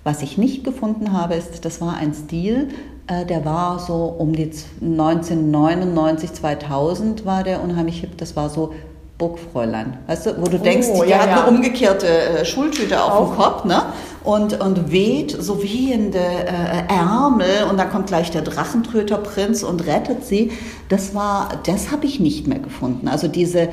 Was 0.02 0.22
ich 0.22 0.38
nicht 0.38 0.64
gefunden 0.64 1.12
habe, 1.12 1.34
ist, 1.34 1.64
das 1.64 1.80
war 1.80 1.96
ein 1.96 2.12
Stil, 2.12 2.68
äh, 3.06 3.24
der 3.24 3.44
war 3.44 3.78
so 3.78 4.14
um 4.18 4.34
die 4.34 4.50
1999, 4.80 6.32
2000 6.32 7.24
war 7.24 7.44
der 7.44 7.62
unheimlich 7.62 8.00
hip, 8.00 8.18
das 8.18 8.34
war 8.34 8.50
so 8.50 8.72
Burgfräulein, 9.18 9.98
weißt 10.06 10.26
du, 10.26 10.42
wo 10.42 10.44
du 10.44 10.58
denkst, 10.58 10.88
oh, 10.90 11.02
die, 11.02 11.10
ja, 11.10 11.20
hat 11.20 11.30
ja. 11.30 11.44
eine 11.44 11.56
umgekehrte 11.56 12.06
äh, 12.06 12.44
Schultüte 12.44 13.02
auf, 13.02 13.12
auf 13.12 13.28
dem 13.28 13.36
Kopf, 13.36 13.64
ne? 13.64 13.82
Und, 14.24 14.60
und 14.60 14.90
weht 14.90 15.30
so 15.30 15.62
wehende 15.62 16.18
äh, 16.18 16.92
Ärmel 16.92 17.64
und 17.70 17.78
dann 17.78 17.90
kommt 17.90 18.08
gleich 18.08 18.30
der 18.30 18.42
Drachentröterprinz 18.42 19.62
und 19.62 19.86
rettet 19.86 20.24
sie. 20.24 20.52
Das 20.88 21.14
war, 21.14 21.48
das 21.64 21.92
habe 21.92 22.06
ich 22.06 22.20
nicht 22.20 22.46
mehr 22.46 22.58
gefunden. 22.58 23.08
Also 23.08 23.28
diese 23.28 23.68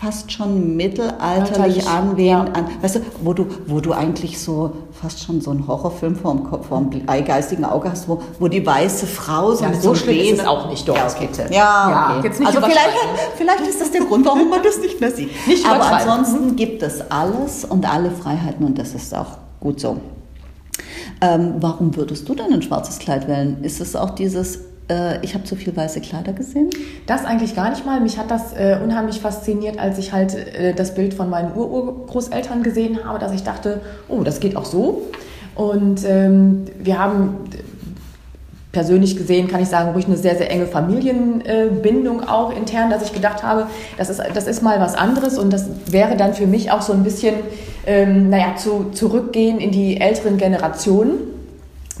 fast 0.00 0.32
schon 0.32 0.76
mittelalterlich 0.76 1.86
anwählen, 1.86 2.48
an, 2.54 2.66
weißt 2.80 2.96
du, 2.96 3.00
wo 3.22 3.34
du, 3.34 3.46
wo 3.66 3.80
du 3.80 3.92
eigentlich 3.92 4.40
so 4.40 4.72
fast 4.98 5.22
schon 5.22 5.42
so 5.42 5.50
einen 5.50 5.66
Horrorfilm 5.66 6.16
vor 6.16 6.34
dem, 6.34 6.46
vor 6.62 6.80
dem 6.80 7.06
geistigen 7.26 7.66
Auge 7.66 7.90
hast, 7.90 8.08
wo, 8.08 8.22
wo 8.38 8.48
die 8.48 8.64
weiße 8.64 9.06
Frau 9.06 9.52
so 9.54 9.64
ja, 9.64 9.74
so 9.74 9.94
schlimm 9.94 10.16
ist 10.18 10.40
es 10.40 10.46
auch 10.46 10.68
nicht 10.70 10.88
dort. 10.88 10.98
Ja, 10.98 11.06
okay. 11.06 11.28
ja, 11.50 12.16
okay. 12.18 12.30
ja 12.38 12.46
also 12.46 12.60
vielleicht, 12.62 12.96
vielleicht 13.36 13.66
ist 13.66 13.80
das 13.80 13.90
der 13.90 14.02
Grund, 14.02 14.24
warum 14.24 14.48
man 14.48 14.62
das 14.62 14.78
nicht 14.78 15.00
mehr 15.00 15.10
sieht. 15.10 15.30
Nicht 15.46 15.66
Aber 15.66 15.84
ansonsten 15.84 16.56
gibt 16.56 16.82
es 16.82 17.02
alles 17.10 17.66
und 17.66 17.90
alle 17.90 18.10
Freiheiten 18.10 18.64
und 18.64 18.78
das 18.78 18.94
ist 18.94 19.14
auch 19.14 19.36
gut 19.60 19.80
so. 19.80 19.98
Ähm, 21.20 21.56
warum 21.60 21.94
würdest 21.94 22.26
du 22.26 22.34
denn 22.34 22.50
ein 22.50 22.62
schwarzes 22.62 22.98
Kleid 22.98 23.28
wählen? 23.28 23.62
Ist 23.62 23.82
es 23.82 23.94
auch 23.94 24.10
dieses 24.10 24.60
ich 25.22 25.34
habe 25.34 25.44
zu 25.44 25.56
viel 25.56 25.76
weiße 25.76 26.00
Kleider 26.00 26.32
gesehen? 26.32 26.70
Das 27.06 27.24
eigentlich 27.24 27.54
gar 27.54 27.70
nicht 27.70 27.86
mal. 27.86 28.00
Mich 28.00 28.18
hat 28.18 28.30
das 28.30 28.52
äh, 28.52 28.78
unheimlich 28.82 29.20
fasziniert, 29.20 29.78
als 29.78 29.98
ich 29.98 30.12
halt 30.12 30.34
äh, 30.34 30.74
das 30.74 30.94
Bild 30.94 31.14
von 31.14 31.30
meinen 31.30 31.54
Urgroßeltern 31.54 32.62
gesehen 32.62 33.04
habe, 33.04 33.18
dass 33.18 33.32
ich 33.32 33.42
dachte, 33.42 33.80
oh, 34.08 34.22
das 34.22 34.40
geht 34.40 34.56
auch 34.56 34.64
so. 34.64 35.02
Und 35.54 36.04
ähm, 36.06 36.66
wir 36.82 36.98
haben 36.98 37.36
persönlich 38.72 39.16
gesehen, 39.16 39.48
kann 39.48 39.60
ich 39.60 39.68
sagen, 39.68 39.90
ruhig 39.92 40.06
eine 40.06 40.16
sehr, 40.16 40.36
sehr 40.36 40.50
enge 40.50 40.66
Familienbindung 40.66 42.26
auch 42.28 42.56
intern, 42.56 42.88
dass 42.88 43.02
ich 43.02 43.12
gedacht 43.12 43.42
habe, 43.42 43.66
das 43.98 44.10
ist, 44.10 44.22
das 44.32 44.46
ist 44.46 44.62
mal 44.62 44.80
was 44.80 44.94
anderes 44.94 45.38
und 45.38 45.52
das 45.52 45.66
wäre 45.90 46.16
dann 46.16 46.34
für 46.34 46.46
mich 46.46 46.70
auch 46.70 46.82
so 46.82 46.92
ein 46.92 47.02
bisschen, 47.02 47.34
ähm, 47.86 48.30
naja, 48.30 48.54
zu, 48.56 48.90
zurückgehen 48.92 49.58
in 49.58 49.72
die 49.72 50.00
älteren 50.00 50.36
Generationen 50.36 51.39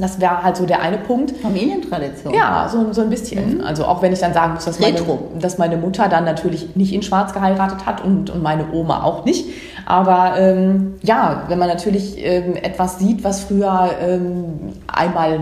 das 0.00 0.20
wäre 0.20 0.42
halt 0.42 0.56
so 0.56 0.66
der 0.66 0.80
eine 0.80 0.98
Punkt. 0.98 1.36
Familientradition. 1.38 2.34
Ja, 2.34 2.68
so, 2.70 2.92
so 2.92 3.02
ein 3.02 3.10
bisschen. 3.10 3.58
Mhm. 3.58 3.64
Also 3.64 3.84
auch 3.84 4.02
wenn 4.02 4.12
ich 4.12 4.20
dann 4.20 4.32
sagen 4.32 4.54
muss, 4.54 4.64
dass 4.64 4.80
meine, 4.80 4.98
dass 5.38 5.58
meine, 5.58 5.76
Mutter 5.76 6.08
dann 6.08 6.24
natürlich 6.24 6.76
nicht 6.76 6.92
in 6.92 7.02
Schwarz 7.02 7.32
geheiratet 7.32 7.86
hat 7.86 8.04
und, 8.04 8.30
und 8.30 8.42
meine 8.42 8.72
Oma 8.72 9.02
auch 9.02 9.24
nicht. 9.24 9.46
Aber 9.86 10.34
ähm, 10.38 10.94
ja, 11.02 11.44
wenn 11.48 11.58
man 11.58 11.68
natürlich 11.68 12.14
ähm, 12.18 12.56
etwas 12.56 12.98
sieht, 12.98 13.24
was 13.24 13.40
früher 13.40 13.90
ähm, 14.00 14.74
einmal 14.86 15.40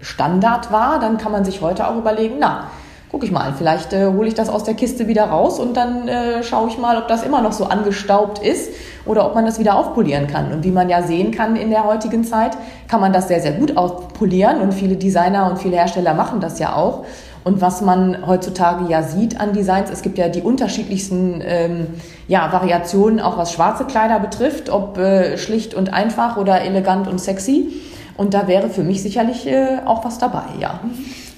Standard 0.00 0.72
war, 0.72 1.00
dann 1.00 1.18
kann 1.18 1.32
man 1.32 1.44
sich 1.44 1.60
heute 1.60 1.88
auch 1.88 1.96
überlegen, 1.96 2.36
na, 2.38 2.68
guck 3.10 3.24
ich 3.24 3.30
mal, 3.30 3.54
vielleicht 3.56 3.92
äh, 3.92 4.06
hole 4.06 4.28
ich 4.28 4.34
das 4.34 4.48
aus 4.48 4.64
der 4.64 4.74
Kiste 4.74 5.08
wieder 5.08 5.24
raus 5.24 5.58
und 5.58 5.76
dann 5.76 6.08
äh, 6.08 6.42
schaue 6.42 6.68
ich 6.68 6.78
mal, 6.78 6.98
ob 6.98 7.08
das 7.08 7.22
immer 7.22 7.40
noch 7.40 7.52
so 7.52 7.64
angestaubt 7.64 8.38
ist 8.38 8.70
oder 9.08 9.26
ob 9.26 9.34
man 9.34 9.46
das 9.46 9.58
wieder 9.58 9.76
aufpolieren 9.76 10.26
kann. 10.26 10.52
Und 10.52 10.64
wie 10.64 10.70
man 10.70 10.88
ja 10.88 11.02
sehen 11.02 11.32
kann 11.32 11.56
in 11.56 11.70
der 11.70 11.84
heutigen 11.84 12.24
Zeit, 12.24 12.56
kann 12.86 13.00
man 13.00 13.12
das 13.12 13.28
sehr, 13.28 13.40
sehr 13.40 13.52
gut 13.52 13.76
aufpolieren 13.76 14.60
und 14.60 14.72
viele 14.72 14.96
Designer 14.96 15.50
und 15.50 15.58
viele 15.58 15.76
Hersteller 15.76 16.14
machen 16.14 16.40
das 16.40 16.58
ja 16.58 16.76
auch. 16.76 17.04
Und 17.44 17.60
was 17.60 17.80
man 17.80 18.26
heutzutage 18.26 18.90
ja 18.90 19.02
sieht 19.02 19.40
an 19.40 19.54
Designs, 19.54 19.90
es 19.90 20.02
gibt 20.02 20.18
ja 20.18 20.28
die 20.28 20.42
unterschiedlichsten 20.42 21.42
ähm, 21.44 21.86
ja, 22.26 22.52
Variationen, 22.52 23.20
auch 23.20 23.38
was 23.38 23.52
schwarze 23.52 23.84
Kleider 23.84 24.20
betrifft, 24.20 24.68
ob 24.68 24.98
äh, 24.98 25.38
schlicht 25.38 25.74
und 25.74 25.92
einfach 25.92 26.36
oder 26.36 26.60
elegant 26.60 27.08
und 27.08 27.18
sexy. 27.18 27.72
Und 28.16 28.34
da 28.34 28.48
wäre 28.48 28.68
für 28.68 28.82
mich 28.82 29.02
sicherlich 29.02 29.46
äh, 29.46 29.78
auch 29.86 30.04
was 30.04 30.18
dabei, 30.18 30.44
ja. 30.60 30.80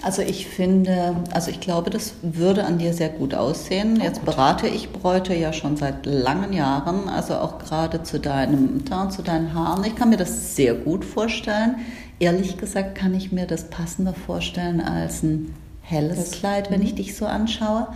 Also 0.03 0.23
ich 0.23 0.47
finde, 0.47 1.17
also 1.33 1.51
ich 1.51 1.61
glaube, 1.61 1.91
das 1.91 2.15
würde 2.23 2.65
an 2.65 2.79
dir 2.79 2.95
sehr 2.95 3.11
gut 3.11 3.35
aussehen. 3.35 4.01
Jetzt 4.01 4.25
berate 4.25 4.67
ich 4.67 4.93
Bräute 4.93 5.35
ja 5.35 5.53
schon 5.53 5.77
seit 5.77 6.07
langen 6.07 6.55
Jahren, 6.55 7.09
also 7.09 7.35
auch 7.35 7.59
gerade 7.59 8.03
zu 8.03 8.19
deinem 8.19 8.83
zu 9.11 9.23
deinen 9.23 9.53
Haaren. 9.53 9.85
Ich 9.85 9.97
kann 9.97 10.09
mir 10.09 10.17
das 10.17 10.57
sehr 10.57 10.75
gut 10.75 11.05
vorstellen. 11.05 11.77
Ehrlich 12.19 12.57
gesagt 12.57 12.95
kann 12.95 13.15
ich 13.15 13.31
mir 13.31 13.47
das 13.47 13.65
passender 13.69 14.15
vorstellen 14.15 14.81
als 14.81 15.23
ein 15.23 15.55
helles 15.83 16.17
das, 16.17 16.31
Kleid, 16.31 16.71
wenn 16.71 16.83
ich 16.83 16.93
mhm. 16.93 16.97
dich 16.97 17.17
so 17.17 17.27
anschaue. 17.27 17.89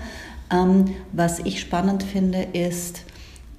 Ähm, 0.51 0.95
was 1.13 1.39
ich 1.39 1.61
spannend 1.61 2.03
finde, 2.03 2.43
ist, 2.53 3.01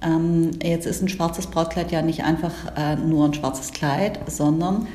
ähm, 0.02 0.50
jetzt 0.62 0.86
ist 0.86 1.02
ein 1.02 1.08
schwarzes 1.08 1.48
Brautkleid 1.48 1.90
ja 1.90 2.02
nicht 2.02 2.22
einfach 2.22 2.52
äh, 2.76 2.96
nur 2.96 3.24
ein 3.24 3.34
schwarzes 3.34 3.72
Kleid, 3.72 4.20
sondern 4.26 4.86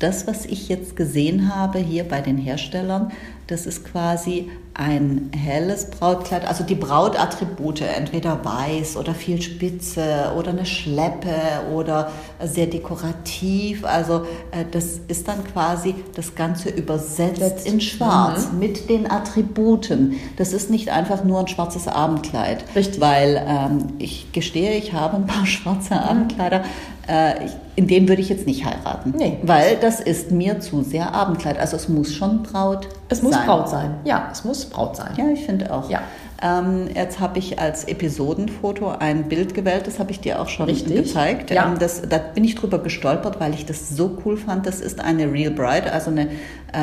das, 0.00 0.26
was 0.26 0.46
ich 0.46 0.68
jetzt 0.68 0.96
gesehen 0.96 1.54
habe 1.54 1.78
hier 1.78 2.04
bei 2.04 2.20
den 2.20 2.38
Herstellern, 2.38 3.12
das 3.46 3.66
ist 3.66 3.84
quasi 3.84 4.48
ein 4.74 5.30
helles 5.36 5.90
Brautkleid, 5.90 6.46
also 6.46 6.62
die 6.62 6.76
Brautattribute, 6.76 7.82
entweder 7.82 8.42
weiß 8.44 8.96
oder 8.96 9.12
viel 9.12 9.42
Spitze 9.42 10.32
oder 10.38 10.50
eine 10.50 10.64
Schleppe 10.64 11.34
oder 11.74 12.12
sehr 12.42 12.66
dekorativ. 12.66 13.84
Also 13.84 14.22
äh, 14.52 14.64
das 14.70 15.00
ist 15.08 15.26
dann 15.26 15.44
quasi 15.52 15.96
das 16.14 16.34
Ganze 16.36 16.70
übersetzt 16.70 17.66
in 17.66 17.80
Schwarz 17.80 18.52
mhm. 18.52 18.58
mit 18.60 18.88
den 18.88 19.10
Attributen. 19.10 20.14
Das 20.36 20.52
ist 20.52 20.70
nicht 20.70 20.88
einfach 20.90 21.24
nur 21.24 21.40
ein 21.40 21.48
schwarzes 21.48 21.88
Abendkleid. 21.88 22.64
Richtig. 22.74 23.00
Weil 23.00 23.44
ähm, 23.46 23.88
ich 23.98 24.32
gestehe, 24.32 24.76
ich 24.76 24.92
habe 24.92 25.16
ein 25.16 25.26
paar 25.26 25.46
schwarze. 25.46 26.00
Abendkleider. 26.00 26.62
Äh, 27.10 27.48
in 27.74 27.88
dem 27.88 28.08
würde 28.08 28.22
ich 28.22 28.28
jetzt 28.28 28.46
nicht 28.46 28.64
heiraten. 28.64 29.14
Nee. 29.16 29.38
Weil 29.42 29.76
das 29.76 29.98
ist 29.98 30.30
mir 30.30 30.60
zu 30.60 30.82
sehr 30.82 31.12
Abendkleid. 31.12 31.58
Also 31.58 31.76
es 31.76 31.88
muss 31.88 32.14
schon 32.14 32.44
Braut 32.44 32.86
es 33.08 33.22
muss 33.22 33.34
sein. 33.34 33.46
Braut 33.46 33.68
sein. 33.68 33.94
Ja, 34.04 34.28
es 34.30 34.44
muss 34.44 34.64
Braut 34.66 34.96
sein. 34.96 35.12
Ja, 35.16 35.24
ich 35.32 35.44
finde 35.44 35.72
auch. 35.72 35.90
Ja. 35.90 36.02
Ähm, 36.40 36.88
jetzt 36.94 37.18
habe 37.18 37.38
ich 37.40 37.58
als 37.58 37.84
Episodenfoto 37.84 38.88
ein 38.88 39.28
Bild 39.28 39.54
gewählt, 39.54 39.86
das 39.86 39.98
habe 39.98 40.10
ich 40.12 40.20
dir 40.20 40.40
auch 40.40 40.48
schon 40.48 40.66
Richtig. 40.66 40.94
gezeigt. 40.94 41.50
Ja. 41.50 41.66
Ähm, 41.66 41.78
das, 41.78 42.02
da 42.08 42.18
bin 42.18 42.44
ich 42.44 42.54
drüber 42.54 42.78
gestolpert, 42.78 43.40
weil 43.40 43.52
ich 43.54 43.66
das 43.66 43.90
so 43.90 44.16
cool 44.24 44.36
fand. 44.36 44.66
Das 44.66 44.80
ist 44.80 45.00
eine 45.00 45.30
Real 45.30 45.50
Bride, 45.50 45.92
also 45.92 46.10
eine, 46.10 46.28
äh, 46.28 46.78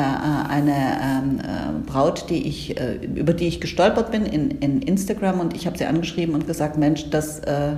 eine 0.48 0.74
ähm, 1.02 1.40
äh, 1.40 1.90
Braut, 1.90 2.28
die 2.28 2.46
ich, 2.46 2.78
äh, 2.78 2.96
über 2.96 3.32
die 3.32 3.48
ich 3.48 3.60
gestolpert 3.60 4.12
bin 4.12 4.26
in, 4.26 4.50
in 4.50 4.82
Instagram 4.82 5.40
und 5.40 5.56
ich 5.56 5.66
habe 5.66 5.78
sie 5.78 5.86
angeschrieben 5.86 6.34
und 6.34 6.46
gesagt, 6.46 6.76
Mensch, 6.76 7.08
das 7.10 7.40
äh, 7.40 7.72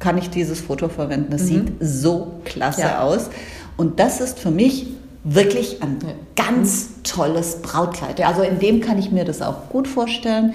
kann 0.00 0.18
ich 0.18 0.30
dieses 0.30 0.60
Foto 0.60 0.88
verwenden. 0.88 1.30
Das 1.30 1.42
mhm. 1.42 1.46
sieht 1.46 1.72
so 1.80 2.40
klasse 2.44 2.80
ja. 2.80 3.02
aus. 3.02 3.30
Und 3.76 4.00
das 4.00 4.20
ist 4.20 4.40
für 4.40 4.50
mich 4.50 4.88
wirklich 5.22 5.82
ein 5.82 5.98
ganz 6.34 6.88
tolles 7.04 7.62
Brautkleid. 7.62 8.20
Also 8.22 8.42
in 8.42 8.58
dem 8.58 8.80
kann 8.80 8.98
ich 8.98 9.12
mir 9.12 9.24
das 9.24 9.42
auch 9.42 9.68
gut 9.68 9.86
vorstellen. 9.86 10.54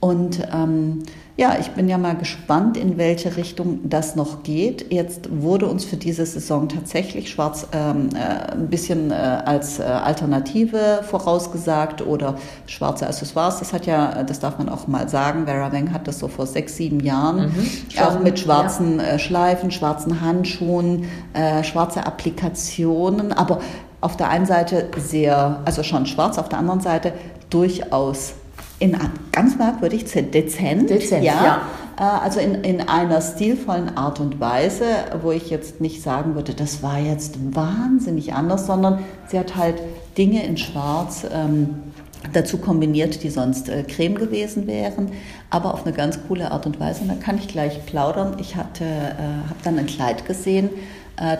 Und 0.00 0.40
ähm, 0.52 1.02
ja, 1.38 1.56
ich 1.60 1.70
bin 1.70 1.88
ja 1.88 1.98
mal 1.98 2.16
gespannt, 2.16 2.76
in 2.76 2.98
welche 2.98 3.36
Richtung 3.36 3.88
das 3.88 4.16
noch 4.16 4.42
geht. 4.42 4.92
Jetzt 4.92 5.28
wurde 5.30 5.66
uns 5.66 5.84
für 5.84 5.96
diese 5.96 6.26
Saison 6.26 6.68
tatsächlich 6.68 7.30
Schwarz 7.30 7.68
ähm, 7.72 8.08
äh, 8.12 8.54
ein 8.54 8.68
bisschen 8.68 9.12
äh, 9.12 9.14
als 9.14 9.78
äh, 9.78 9.84
Alternative 9.84 11.04
vorausgesagt 11.08 12.04
oder 12.04 12.34
schwarze 12.66 13.06
Accessoires. 13.06 13.60
Das 13.60 13.72
hat 13.72 13.86
ja, 13.86 14.24
das 14.24 14.40
darf 14.40 14.58
man 14.58 14.68
auch 14.68 14.88
mal 14.88 15.08
sagen, 15.08 15.46
Vera 15.46 15.70
Weng 15.70 15.92
hat 15.92 16.08
das 16.08 16.18
so 16.18 16.26
vor 16.26 16.44
sechs, 16.44 16.74
sieben 16.74 16.98
Jahren 16.98 17.52
mhm. 17.52 18.02
auch 18.04 18.18
mit 18.18 18.40
schwarzen 18.40 18.98
ja. 18.98 19.04
Äh, 19.04 19.18
Schleifen, 19.20 19.70
schwarzen 19.70 20.20
Handschuhen, 20.20 21.04
äh, 21.34 21.62
schwarze 21.62 22.04
Applikationen, 22.04 23.32
aber 23.32 23.60
auf 24.00 24.16
der 24.16 24.28
einen 24.28 24.46
Seite 24.46 24.88
sehr, 24.96 25.60
also 25.64 25.84
schon 25.84 26.06
schwarz, 26.06 26.36
auf 26.36 26.48
der 26.48 26.58
anderen 26.58 26.80
Seite 26.80 27.12
durchaus 27.48 28.34
in 28.78 28.96
ganz 29.32 29.56
merkwürdig 29.56 30.04
dezent. 30.04 30.34
Dezent, 30.90 31.24
ja. 31.24 31.44
ja. 31.44 31.62
Äh, 31.98 32.02
also 32.02 32.40
in, 32.40 32.54
in 32.62 32.80
einer 32.80 33.20
stilvollen 33.20 33.96
Art 33.96 34.20
und 34.20 34.40
Weise, 34.40 34.84
wo 35.22 35.32
ich 35.32 35.50
jetzt 35.50 35.80
nicht 35.80 36.02
sagen 36.02 36.34
würde, 36.34 36.54
das 36.54 36.82
war 36.82 36.98
jetzt 36.98 37.36
wahnsinnig 37.54 38.34
anders, 38.34 38.66
sondern 38.66 39.00
sie 39.26 39.38
hat 39.38 39.56
halt 39.56 39.76
Dinge 40.16 40.44
in 40.44 40.56
Schwarz 40.56 41.26
ähm, 41.32 41.82
dazu 42.32 42.58
kombiniert, 42.58 43.22
die 43.22 43.30
sonst 43.30 43.68
äh, 43.68 43.82
Creme 43.84 44.16
gewesen 44.16 44.66
wären, 44.66 45.10
aber 45.50 45.74
auf 45.74 45.86
eine 45.86 45.94
ganz 45.94 46.18
coole 46.26 46.50
Art 46.50 46.66
und 46.66 46.78
Weise. 46.80 47.02
Und 47.02 47.08
da 47.08 47.14
kann 47.14 47.38
ich 47.38 47.48
gleich 47.48 47.84
plaudern. 47.86 48.36
Ich 48.38 48.56
hatte, 48.56 48.84
äh, 48.84 49.48
habe 49.48 49.58
dann 49.64 49.78
ein 49.78 49.86
Kleid 49.86 50.26
gesehen, 50.26 50.70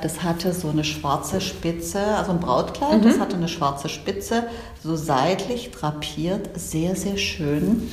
das 0.03 0.23
hatte 0.23 0.53
so 0.53 0.71
eine 0.71 0.83
schwarze 0.83 1.41
Spitze, 1.41 2.01
also 2.01 2.33
ein 2.33 2.41
Brautkleid, 2.41 3.01
mhm. 3.01 3.05
das 3.05 3.21
hatte 3.21 3.37
eine 3.37 3.49
schwarze 3.49 3.89
Spitze, 3.89 4.45
so 4.83 4.97
seitlich 4.97 5.71
drapiert, 5.71 6.51
sehr, 6.59 6.97
sehr 6.97 7.17
schön. 7.17 7.89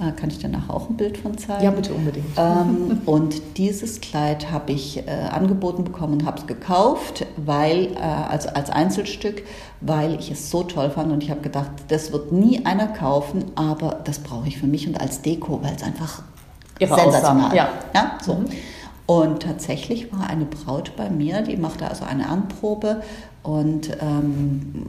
Äh, 0.00 0.10
kann 0.12 0.28
ich 0.28 0.38
dir 0.38 0.48
nachher 0.48 0.74
auch 0.74 0.90
ein 0.90 0.96
Bild 0.96 1.16
von 1.18 1.38
zeigen? 1.38 1.62
Ja, 1.62 1.70
bitte 1.70 1.94
unbedingt. 1.94 2.26
Ähm, 2.36 3.02
und 3.06 3.40
dieses 3.56 4.00
Kleid 4.00 4.50
habe 4.50 4.72
ich 4.72 5.06
äh, 5.06 5.10
angeboten 5.30 5.84
bekommen 5.84 6.14
und 6.14 6.26
habe 6.26 6.40
es 6.40 6.46
gekauft, 6.46 7.26
weil, 7.36 7.92
äh, 7.94 7.98
also 7.98 8.48
als 8.48 8.70
Einzelstück, 8.70 9.44
weil 9.80 10.18
ich 10.18 10.32
es 10.32 10.50
so 10.50 10.64
toll 10.64 10.90
fand 10.90 11.12
und 11.12 11.22
ich 11.22 11.30
habe 11.30 11.42
gedacht, 11.42 11.70
das 11.88 12.12
wird 12.12 12.32
nie 12.32 12.66
einer 12.66 12.88
kaufen, 12.88 13.52
aber 13.54 14.00
das 14.04 14.18
brauche 14.18 14.48
ich 14.48 14.58
für 14.58 14.66
mich 14.66 14.88
und 14.88 15.00
als 15.00 15.22
Deko, 15.22 15.60
weil 15.62 15.74
es 15.76 15.82
einfach 15.84 16.22
Ihre 16.80 16.96
sensational 16.96 17.50
ist. 17.50 17.56
Ja. 17.56 17.68
ja, 17.94 18.18
so. 18.20 18.34
Mhm. 18.34 18.46
Und 19.06 19.42
tatsächlich 19.42 20.12
war 20.12 20.28
eine 20.28 20.46
Braut 20.46 20.96
bei 20.96 21.10
mir, 21.10 21.42
die 21.42 21.56
machte 21.56 21.88
also 21.88 22.04
eine 22.04 22.28
Anprobe 22.28 23.02
und 23.42 23.90
ähm, 24.00 24.84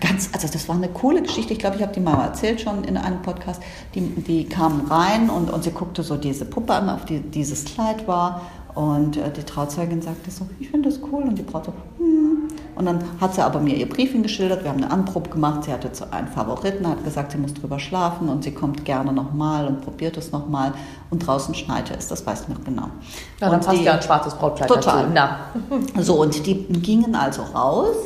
ganz, 0.00 0.28
also 0.32 0.48
das 0.48 0.68
war 0.68 0.76
eine 0.76 0.88
coole 0.88 1.22
Geschichte. 1.22 1.54
Ich 1.54 1.58
glaube, 1.58 1.76
ich 1.76 1.82
habe 1.82 1.94
die 1.94 2.00
mal 2.00 2.22
erzählt 2.22 2.60
schon 2.60 2.84
in 2.84 2.96
einem 2.96 3.22
Podcast. 3.22 3.62
Die, 3.94 4.00
die 4.00 4.44
kam 4.44 4.82
rein 4.90 5.30
und, 5.30 5.50
und 5.50 5.64
sie 5.64 5.70
guckte 5.70 6.02
so 6.02 6.16
diese 6.16 6.44
Puppe 6.44 6.74
an, 6.74 6.90
auf 6.90 7.04
die 7.06 7.20
dieses 7.20 7.64
Kleid 7.64 8.06
war. 8.06 8.42
Und 8.74 9.16
äh, 9.16 9.30
die 9.30 9.42
Trauzeugin 9.42 10.02
sagte 10.02 10.30
so, 10.30 10.46
ich 10.60 10.68
finde 10.70 10.90
das 10.90 11.00
cool. 11.10 11.22
Und 11.22 11.38
die 11.38 11.42
Braut 11.42 11.66
so, 11.66 11.72
hm. 11.98 12.09
Und 12.80 12.86
dann 12.86 13.04
hat 13.20 13.34
sie 13.34 13.44
aber 13.44 13.60
mir 13.60 13.76
ihr 13.76 13.86
Briefing 13.86 14.22
geschildert. 14.22 14.64
Wir 14.64 14.70
haben 14.70 14.82
eine 14.82 14.90
Anprobe 14.90 15.28
gemacht. 15.28 15.64
Sie 15.64 15.70
hatte 15.70 15.90
einen 16.12 16.28
Favoriten, 16.28 16.88
hat 16.88 17.04
gesagt, 17.04 17.32
sie 17.32 17.36
muss 17.36 17.52
drüber 17.52 17.78
schlafen 17.78 18.30
und 18.30 18.42
sie 18.42 18.52
kommt 18.52 18.86
gerne 18.86 19.12
nochmal 19.12 19.66
und 19.66 19.82
probiert 19.82 20.16
es 20.16 20.32
nochmal. 20.32 20.72
Und 21.10 21.26
draußen 21.26 21.54
schneite 21.54 21.92
es, 21.92 22.08
das 22.08 22.24
weiß 22.24 22.44
ich 22.44 22.48
noch 22.48 22.64
genau. 22.64 22.88
Ja, 23.38 23.50
dann 23.50 23.56
und 23.56 23.66
passt 23.66 23.78
die, 23.78 23.84
ja 23.84 23.92
ein 23.92 24.02
schwarzes 24.02 24.32
Brautkleid 24.32 24.70
total. 24.70 25.02
dazu. 25.02 25.12
Na. 25.12 25.40
So, 26.02 26.22
und 26.22 26.46
die 26.46 26.54
gingen 26.54 27.14
also 27.14 27.42
raus 27.42 27.96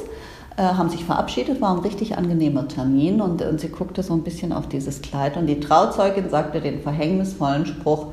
äh, 0.57 0.63
haben 0.63 0.91
sich 0.91 1.05
verabschiedet, 1.05 1.61
war 1.61 1.71
ein 1.71 1.79
richtig 1.79 2.19
angenehmer 2.19 2.67
Termin 2.67 3.21
und, 3.21 3.43
und 3.43 3.61
sie 3.61 3.69
guckte 3.69 4.03
so 4.03 4.13
ein 4.13 4.25
bisschen 4.25 4.53
auf 4.53 4.69
dieses 4.69 5.03
Kleid 5.03 5.37
und 5.37 5.47
die 5.47 5.61
Trauzeugin 5.61 6.31
sagte 6.31 6.61
den 6.61 6.83
verhängnisvollen 6.83 7.65
Spruch, 7.67 8.07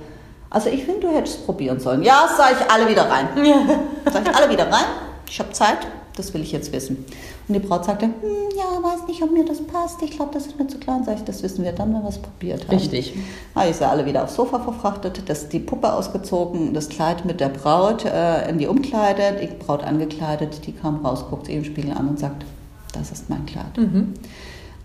also 0.51 0.69
ich 0.69 0.83
finde, 0.83 1.07
du 1.07 1.09
hättest 1.09 1.43
probieren 1.47 1.79
sollen. 1.79 2.03
Ja, 2.03 2.29
sag 2.37 2.51
ich 2.51 2.71
alle 2.71 2.87
wieder 2.87 3.09
rein. 3.09 3.29
Sag 4.11 4.27
ich 4.29 4.35
alle 4.35 4.49
wieder 4.49 4.65
rein. 4.65 4.85
Ich 5.27 5.39
habe 5.39 5.49
Zeit, 5.51 5.87
das 6.15 6.33
will 6.33 6.41
ich 6.41 6.51
jetzt 6.51 6.73
wissen. 6.73 7.05
Und 7.47 7.53
die 7.53 7.59
Braut 7.59 7.85
sagte, 7.85 8.05
hm, 8.05 8.13
ja, 8.55 8.83
weiß 8.83 9.07
nicht, 9.07 9.21
ob 9.21 9.31
mir 9.31 9.45
das 9.45 9.61
passt. 9.61 10.01
Ich 10.01 10.11
glaube, 10.11 10.31
das 10.33 10.47
ist 10.47 10.59
mir 10.59 10.67
zu 10.67 10.77
klein. 10.77 11.03
Sag 11.03 11.17
ich, 11.17 11.23
das 11.23 11.43
wissen 11.43 11.63
wir 11.63 11.71
dann, 11.71 11.93
wenn 11.93 12.01
wir 12.01 12.09
es 12.09 12.19
probiert 12.19 12.67
haben. 12.67 12.77
Richtig. 12.77 13.13
Habe 13.55 13.69
ich 13.69 13.75
sie 13.75 13.87
alle 13.87 14.05
wieder 14.05 14.23
aufs 14.23 14.35
Sofa 14.35 14.59
verfrachtet, 14.59 15.23
das, 15.27 15.49
die 15.49 15.59
Puppe 15.59 15.93
ausgezogen, 15.93 16.73
das 16.73 16.89
Kleid 16.89 17.25
mit 17.25 17.39
der 17.39 17.49
Braut 17.49 18.05
äh, 18.05 18.49
in 18.49 18.57
die 18.57 18.67
Umkleide, 18.67 19.39
die 19.41 19.47
Braut 19.47 19.83
angekleidet, 19.83 20.65
die 20.67 20.73
kam 20.73 21.05
raus, 21.05 21.25
guckt 21.29 21.47
sie 21.47 21.53
im 21.53 21.63
Spiegel 21.63 21.91
an 21.93 22.09
und 22.09 22.19
sagt, 22.19 22.45
das 22.93 23.11
ist 23.11 23.29
mein 23.29 23.45
Kleid. 23.45 23.77
Mhm. 23.77 24.13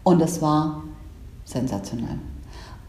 Und 0.03 0.21
es 0.21 0.41
war 0.41 0.85
sensationell. 1.45 2.19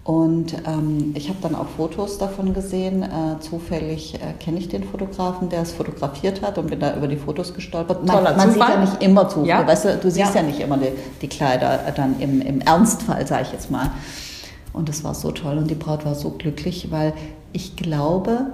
Und 0.08 0.54
ähm, 0.66 1.12
ich 1.16 1.28
habe 1.28 1.40
dann 1.42 1.54
auch 1.54 1.68
Fotos 1.68 2.18
davon 2.18 2.54
gesehen. 2.54 3.04
Äh, 3.04 3.42
zufällig 3.42 4.16
äh, 4.16 4.42
kenne 4.42 4.58
ich 4.58 4.70
den 4.70 4.86
Fotografen, 4.86 5.50
der 5.50 5.64
es 5.64 5.74
fotografiert 5.74 6.42
hat 6.42 6.58
und 6.58 6.68
bin 6.70 6.80
da 6.80 6.96
über 6.96 7.10
die 7.10 7.18
Fotos 7.18 7.54
gestolpert. 7.54 8.06
Man, 8.06 8.24
man 8.24 8.52
sieht 8.54 8.58
ja 8.58 8.80
nicht 8.80 9.04
immer 9.04 9.28
zu. 9.28 9.44
Ja. 9.44 9.68
Weißt 9.68 9.84
du, 9.84 9.98
du 9.98 10.10
siehst 10.10 10.34
ja, 10.34 10.40
ja 10.40 10.44
nicht 10.44 10.62
immer 10.62 10.78
die, 10.78 10.94
die 11.22 11.28
Kleider 11.28 11.82
dann 11.94 12.22
im, 12.22 12.42
im 12.42 12.62
Ernstfall, 12.62 13.28
sage 13.28 13.44
ich 13.48 13.52
jetzt 13.52 13.70
mal. 13.70 13.92
Und 14.72 14.88
das 14.88 15.04
war 15.04 15.14
so 15.14 15.32
toll 15.32 15.58
und 15.58 15.70
die 15.70 15.76
Braut 15.76 16.06
war 16.06 16.16
so 16.16 16.30
glücklich, 16.30 16.90
weil 16.90 17.12
ich 17.52 17.76
glaube, 17.76 18.46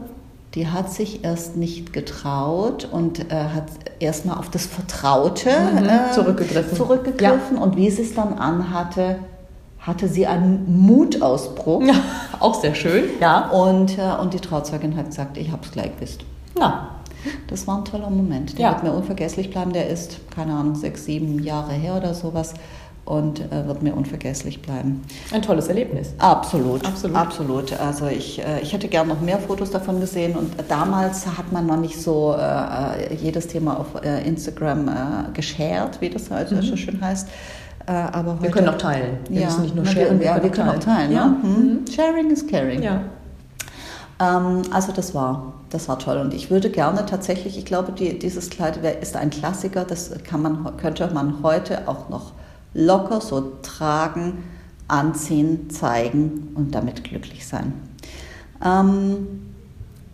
die 0.56 0.70
hat 0.70 0.92
sich 0.92 1.24
erst 1.24 1.56
nicht 1.56 1.94
getraut 1.94 2.90
und 2.92 3.32
äh, 3.32 3.36
hat 3.36 3.66
erstmal 4.00 4.40
auf 4.40 4.50
das 4.50 4.66
Vertraute 4.66 5.52
mhm, 5.52 5.88
äh, 5.88 6.12
zurückgegriffen. 6.14 6.76
zurückgegriffen. 6.76 7.58
Ja. 7.58 7.62
Und 7.62 7.78
wie 7.78 7.92
sie 7.92 8.02
es 8.02 8.16
dann 8.16 8.40
anhatte, 8.40 9.18
hatte 9.84 10.08
sie 10.08 10.26
einen 10.26 10.82
Mutausbruch. 10.82 11.84
Ja, 11.84 11.96
auch 12.40 12.60
sehr 12.60 12.74
schön, 12.74 13.04
ja. 13.20 13.50
Und, 13.50 13.98
äh, 13.98 14.16
und 14.20 14.34
die 14.34 14.40
Trauzeugin 14.40 14.96
hat 14.96 15.08
gesagt, 15.08 15.38
ich 15.38 15.52
habe 15.52 15.64
es 15.64 15.72
gleich 15.72 15.96
gewusst. 15.96 16.24
Ja. 16.58 16.90
Das 17.48 17.68
war 17.68 17.78
ein 17.78 17.86
toller 17.86 18.10
Moment. 18.10 18.58
Der 18.58 18.66
ja. 18.66 18.72
wird 18.74 18.84
mir 18.84 18.92
unvergesslich 18.92 19.50
bleiben. 19.50 19.72
Der 19.72 19.88
ist, 19.90 20.20
keine 20.32 20.54
Ahnung, 20.54 20.76
sechs, 20.76 21.06
sieben 21.06 21.42
Jahre 21.42 21.72
her 21.74 21.96
oder 21.96 22.14
sowas. 22.14 22.54
und 23.06 23.42
äh, 23.52 23.68
wird 23.68 23.84
mir 23.84 23.94
unvergesslich 23.96 24.62
bleiben. 24.62 25.02
Ein 25.34 25.42
tolles 25.42 25.68
Erlebnis. 25.68 26.14
Absolut, 26.20 26.86
absolut. 26.86 27.18
absolut. 27.18 27.74
Also 27.74 28.08
ich, 28.08 28.40
äh, 28.40 28.62
ich 28.62 28.72
hätte 28.72 28.88
gern 28.88 29.10
noch 29.10 29.20
mehr 29.20 29.40
Fotos 29.40 29.72
davon 29.72 30.00
gesehen 30.00 30.38
und 30.38 30.54
damals 30.70 31.26
hat 31.26 31.52
man 31.52 31.66
noch 31.66 31.76
nicht 31.76 32.02
so 32.02 32.34
äh, 32.34 33.14
jedes 33.14 33.48
Thema 33.48 33.78
auf 33.78 34.02
äh, 34.02 34.26
Instagram 34.26 34.88
äh, 34.88 34.92
geshared, 35.34 36.00
wie 36.00 36.10
das 36.10 36.32
also 36.32 36.56
mhm. 36.56 36.62
so 36.62 36.78
schön 36.78 37.02
heißt. 37.02 37.28
Äh, 37.86 37.92
aber 37.92 38.34
heute, 38.34 38.44
wir 38.44 38.52
können 38.52 38.70
auch 38.70 38.78
teilen. 38.78 39.18
Wir 39.30 39.42
ja, 39.42 39.48
müssen 39.48 39.62
nicht 39.64 39.76
nur 39.76 39.86
sharen, 39.86 40.20
wir, 40.20 40.26
ja, 40.26 40.42
wir 40.42 40.50
können 40.50 40.70
auch 40.70 40.80
teilen. 40.80 41.12
Ja. 41.12 41.28
Ne? 41.28 41.38
Mhm. 41.42 41.50
mhm. 41.50 41.88
Sharing 41.92 42.32
is 42.32 42.48
caring. 42.48 42.82
Ja. 42.82 43.02
Ähm, 44.20 44.62
also 44.72 44.92
das 44.92 45.14
war, 45.14 45.54
das 45.70 45.90
war 45.90 46.00
toll 46.00 46.18
und 46.18 46.34
ich 46.34 46.50
würde 46.50 46.70
gerne 46.70 47.06
tatsächlich, 47.06 47.58
ich 47.58 47.66
glaube, 47.66 47.92
die, 47.92 48.20
dieses 48.20 48.50
Kleid 48.50 48.78
ist 49.02 49.16
ein 49.16 49.30
Klassiker, 49.30 49.86
das 49.86 50.12
kann 50.24 50.42
man, 50.42 50.78
könnte 50.78 51.10
man 51.14 51.44
heute 51.44 51.88
auch 51.88 52.10
noch 52.10 52.34
locker 52.74 53.22
so 53.22 53.54
tragen, 53.62 54.44
anziehen, 54.88 55.70
zeigen 55.70 56.52
und 56.56 56.76
damit 56.76 57.04
glücklich 57.04 57.48
sein. 57.48 57.74
Ähm, 58.64 59.53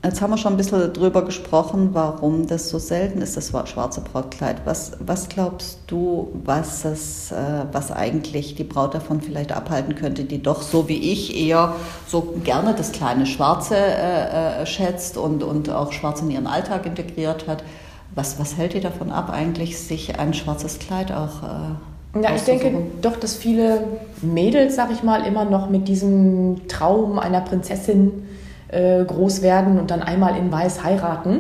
jetzt 0.04 0.22
haben 0.22 0.32
wir 0.32 0.38
schon 0.38 0.54
ein 0.54 0.58
bisschen 0.58 0.94
drüber 0.94 1.24
gesprochen, 1.24 1.90
warum 1.94 2.48
das 2.48 2.70
so 2.70 2.80
selten 2.80 3.22
ist, 3.22 3.36
das 3.36 3.50
schwarze 3.50 4.02
Brautkleid. 4.02 4.62
Was, 4.66 4.94
was 5.00 5.28
glaubst 5.28 5.80
du, 5.88 6.30
was, 6.46 6.86
es, 6.86 7.32
äh, 7.32 7.66
was 7.72 7.92
eigentlich 7.92 8.56
die 8.56 8.64
Braut 8.64 8.94
davon 8.94 9.22
vielleicht 9.22 9.52
abhalten 9.52 9.96
könnte, 9.96 10.24
die 10.24 10.42
doch 10.42 10.62
so 10.62 10.88
wie 10.88 11.12
ich 11.12 11.36
eher 11.36 11.74
so 12.08 12.34
gerne 12.44 12.74
das 12.74 12.92
kleine 12.92 13.26
Schwarze 13.26 13.76
äh, 13.76 14.62
äh, 14.62 14.66
schätzt 14.66 15.18
und, 15.18 15.44
und 15.44 15.70
auch 15.70 15.92
Schwarz 15.92 16.22
in 16.22 16.32
ihren 16.32 16.48
Alltag 16.48 16.86
integriert 16.86 17.48
hat? 17.48 17.64
Was, 18.16 18.40
was 18.40 18.58
hält 18.58 18.74
die 18.74 18.80
davon 18.80 19.12
ab, 19.12 19.30
eigentlich 19.30 19.78
sich 19.78 20.18
ein 20.18 20.34
schwarzes 20.34 20.80
Kleid 20.80 21.12
auch 21.12 21.44
äh, 21.44 21.76
ja, 22.16 22.34
ich 22.36 22.42
denke 22.42 22.72
doch, 23.04 23.18
dass 23.18 23.36
viele 23.36 23.84
Mädels, 24.24 24.76
sag 24.76 24.92
ich 24.92 25.04
mal, 25.04 25.28
immer 25.28 25.46
noch 25.46 25.70
mit 25.70 25.88
diesem 25.88 26.68
Traum 26.68 27.20
einer 27.20 27.42
Prinzessin 27.42 28.24
äh, 28.70 29.04
groß 29.04 29.42
werden 29.42 29.80
und 29.80 29.92
dann 29.92 30.02
einmal 30.02 30.38
in 30.38 30.52
Weiß 30.52 30.84
heiraten. 30.84 31.40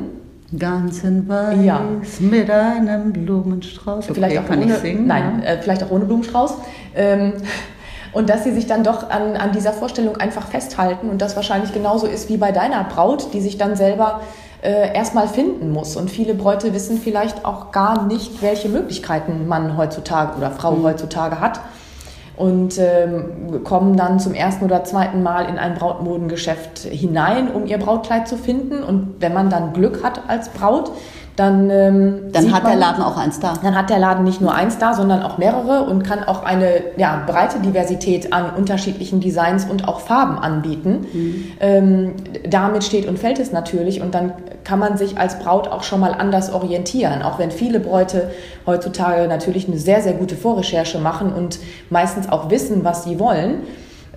Ganz 0.57 1.03
in 1.03 1.27
Weiß 1.27 1.63
ja. 1.63 1.81
mit 2.19 2.50
einem 2.50 3.13
Blumenstrauß. 3.13 4.05
Okay, 4.05 4.13
vielleicht 4.15 4.38
auch 4.39 4.45
kann 4.48 4.63
ohne, 4.63 4.74
ich 4.74 4.79
singen? 4.79 5.07
Nein, 5.07 5.41
ja. 5.43 5.51
äh, 5.51 5.62
vielleicht 5.62 5.83
auch 5.83 5.91
ohne 5.91 6.05
Blumenstrauß. 6.05 6.55
Ähm, 6.95 7.33
und 8.13 8.29
dass 8.29 8.43
sie 8.43 8.51
sich 8.51 8.65
dann 8.65 8.83
doch 8.83 9.09
an, 9.09 9.36
an 9.36 9.51
dieser 9.51 9.74
Vorstellung 9.74 10.17
einfach 10.17 10.48
festhalten 10.48 11.09
und 11.09 11.21
das 11.21 11.36
wahrscheinlich 11.36 11.74
genauso 11.74 12.07
ist 12.07 12.29
wie 12.29 12.38
bei 12.38 12.51
deiner 12.51 12.83
Braut, 12.83 13.33
die 13.33 13.41
sich 13.41 13.57
dann 13.57 13.75
selber 13.75 14.21
äh, 14.63 14.93
erstmal 14.93 15.27
finden 15.27 15.71
muss. 15.71 15.95
Und 15.95 16.09
viele 16.09 16.33
Bräute 16.33 16.74
wissen 16.74 16.98
vielleicht 16.98 17.45
auch 17.45 17.71
gar 17.71 18.07
nicht, 18.07 18.41
welche 18.41 18.69
Möglichkeiten 18.69 19.48
man 19.48 19.77
heutzutage 19.77 20.38
oder 20.38 20.51
Frau 20.51 20.71
mhm. 20.71 20.83
heutzutage 20.83 21.39
hat. 21.39 21.59
Und 22.39 22.79
ähm, 22.79 23.63
kommen 23.65 23.98
dann 23.98 24.19
zum 24.19 24.34
ersten 24.34 24.63
oder 24.63 24.86
zweiten 24.86 25.22
Mal 25.22 25.50
in 25.50 25.58
ein 25.58 25.75
Brautmodengeschäft 25.75 26.79
hinein, 26.79 27.51
um 27.51 27.65
ihr 27.65 27.77
Brautkleid 27.77 28.29
zu 28.29 28.38
finden. 28.38 28.81
Und 28.81 29.15
wenn 29.19 29.34
man 29.34 29.50
dann 29.50 29.74
Glück 29.74 30.03
hat 30.03 30.22
als 30.29 30.48
Braut, 30.50 30.91
dann, 31.39 31.69
ähm, 31.69 32.31
dann 32.34 32.53
hat 32.53 32.63
man, 32.63 32.74
der 32.74 32.81
Laden 32.81 33.01
auch 33.01 33.15
eins 33.15 33.39
da. 33.39 33.53
Dann 33.63 33.74
hat 33.74 33.89
der 33.89 33.98
Laden 33.98 34.25
nicht 34.25 34.41
nur 34.41 34.53
eins 34.53 34.77
da, 34.77 34.93
sondern 34.93 35.24
auch 35.24 35.38
mehrere 35.38 35.84
und 35.84 36.03
kann 36.03 36.25
auch 36.25 36.43
eine 36.43 36.81
ja, 36.98 37.24
breite 37.25 37.60
Diversität 37.60 38.34
an 38.34 38.53
unterschiedlichen 38.58 39.22
Designs 39.22 39.63
und 39.63 39.88
auch 39.88 40.01
Farben 40.01 40.38
anbieten. 40.38 41.08
Mhm. 41.13 41.51
Ähm, 41.62 42.13
damit 42.50 42.84
steht 42.84 43.08
und 43.08 43.17
fällt 43.17 43.39
es 43.39 43.53
natürlich 43.53 44.01
und 44.01 44.13
dann 44.13 44.34
kann 44.65 44.79
man 44.79 44.98
sich 44.98 45.17
als 45.17 45.39
Braut 45.39 45.69
auch 45.69 45.84
schon 45.84 46.01
mal 46.01 46.13
anders 46.13 46.51
orientieren, 46.51 47.22
auch 47.22 47.39
wenn 47.39 47.51
viele 47.51 47.79
Bräute 47.79 48.31
heutzutage 48.65 49.25
natürlich 49.29 49.67
eine 49.69 49.77
sehr, 49.77 50.01
sehr 50.01 50.13
gute 50.13 50.36
Vorrecherche 50.36 51.00
machen 51.00 51.31
und 51.31 51.60
meistens 51.89 52.29
auch 52.29 52.50
wissen, 52.50 52.84
was 52.84 53.05
sie 53.05 53.17
wollen. 53.17 53.62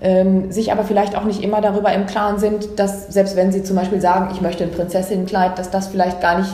Ähm, 0.01 0.51
sich 0.51 0.73
aber 0.73 0.83
vielleicht 0.83 1.15
auch 1.15 1.23
nicht 1.23 1.41
immer 1.41 1.61
darüber 1.61 1.93
im 1.93 2.05
Klaren 2.05 2.37
sind, 2.37 2.77
dass 2.77 3.07
selbst 3.07 3.37
wenn 3.37 3.53
sie 3.53 3.63
zum 3.63 3.77
Beispiel 3.77 4.01
sagen, 4.01 4.31
ich 4.33 4.41
möchte 4.41 4.65
ein 4.65 4.71
Prinzessinnenkleid, 4.71 5.57
dass 5.57 5.69
das 5.69 5.87
vielleicht 5.87 6.19
gar 6.19 6.39
nicht 6.39 6.51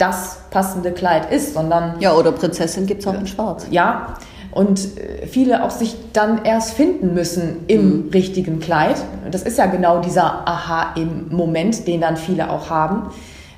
das 0.00 0.38
passende 0.50 0.92
Kleid 0.92 1.30
ist, 1.30 1.54
sondern. 1.54 2.00
Ja, 2.00 2.14
oder 2.14 2.32
Prinzessin 2.32 2.86
gibt 2.86 3.02
es 3.02 3.06
auch 3.06 3.14
in 3.14 3.26
Schwarz. 3.26 3.66
Ja. 3.70 4.14
Und 4.50 4.98
äh, 4.98 5.26
viele 5.26 5.62
auch 5.62 5.70
sich 5.70 5.94
dann 6.12 6.44
erst 6.44 6.72
finden 6.72 7.14
müssen 7.14 7.64
im 7.68 8.06
mhm. 8.06 8.10
richtigen 8.10 8.58
Kleid. 8.58 8.96
Das 9.30 9.42
ist 9.42 9.58
ja 9.58 9.66
genau 9.66 10.00
dieser 10.00 10.48
Aha 10.48 10.94
im 10.96 11.28
Moment, 11.28 11.86
den 11.86 12.00
dann 12.00 12.16
viele 12.16 12.50
auch 12.50 12.70
haben. 12.70 13.10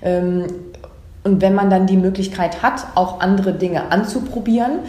Ähm, 0.02 0.44
und 1.24 1.40
wenn 1.40 1.54
man 1.54 1.70
dann 1.70 1.86
die 1.86 1.96
Möglichkeit 1.96 2.62
hat, 2.62 2.84
auch 2.96 3.20
andere 3.20 3.54
Dinge 3.54 3.92
anzuprobieren, 3.92 4.80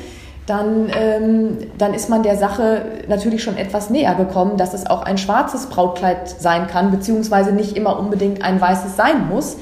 dann, 0.47 0.91
ähm, 0.93 1.57
dann 1.77 1.93
ist 1.93 2.09
man 2.09 2.23
der 2.23 2.35
Sache 2.35 2.81
natürlich 3.07 3.43
schon 3.43 3.55
etwas 3.55 3.89
näher 3.89 4.15
gekommen, 4.15 4.57
dass 4.57 4.73
es 4.73 4.87
auch 4.87 5.03
ein 5.03 5.17
schwarzes 5.17 5.67
Brautkleid 5.67 6.27
sein 6.27 6.67
kann, 6.67 6.91
beziehungsweise 6.91 7.53
nicht 7.53 7.77
immer 7.77 7.97
unbedingt 7.97 8.43
ein 8.43 8.59
weißes 8.59 8.97
sein 8.97 9.29
muss 9.29 9.57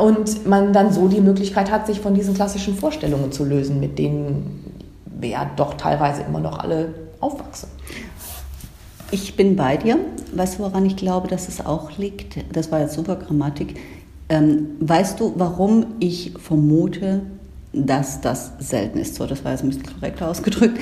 und 0.00 0.46
man 0.46 0.72
dann 0.72 0.92
so 0.92 1.08
die 1.08 1.20
Möglichkeit 1.20 1.70
hat, 1.70 1.86
sich 1.86 2.00
von 2.00 2.14
diesen 2.14 2.34
klassischen 2.34 2.74
Vorstellungen 2.74 3.32
zu 3.32 3.44
lösen, 3.44 3.80
mit 3.80 3.98
denen 3.98 4.74
wir 5.06 5.28
ja 5.30 5.50
doch 5.56 5.74
teilweise 5.74 6.22
immer 6.22 6.40
noch 6.40 6.58
alle 6.58 6.94
aufwachsen. 7.20 7.68
Ich 9.10 9.36
bin 9.36 9.56
bei 9.56 9.76
dir. 9.76 9.96
Weißt 10.34 10.58
du, 10.58 10.64
woran 10.64 10.84
ich 10.86 10.96
glaube, 10.96 11.28
dass 11.28 11.48
es 11.48 11.64
auch 11.64 11.96
liegt? 11.98 12.36
Das 12.52 12.72
war 12.72 12.80
jetzt 12.80 12.94
super 12.94 13.16
Grammatik. 13.16 13.76
Ähm, 14.28 14.70
weißt 14.80 15.20
du, 15.20 15.34
warum 15.36 15.86
ich 16.00 16.32
vermute, 16.38 17.20
dass 17.72 18.20
das 18.20 18.52
selten 18.58 18.98
ist? 18.98 19.14
So, 19.14 19.26
das 19.26 19.44
war 19.44 19.52
jetzt 19.52 19.62
ein 19.62 19.68
bisschen 19.68 19.84
korrekter 19.86 20.28
ausgedrückt. 20.28 20.78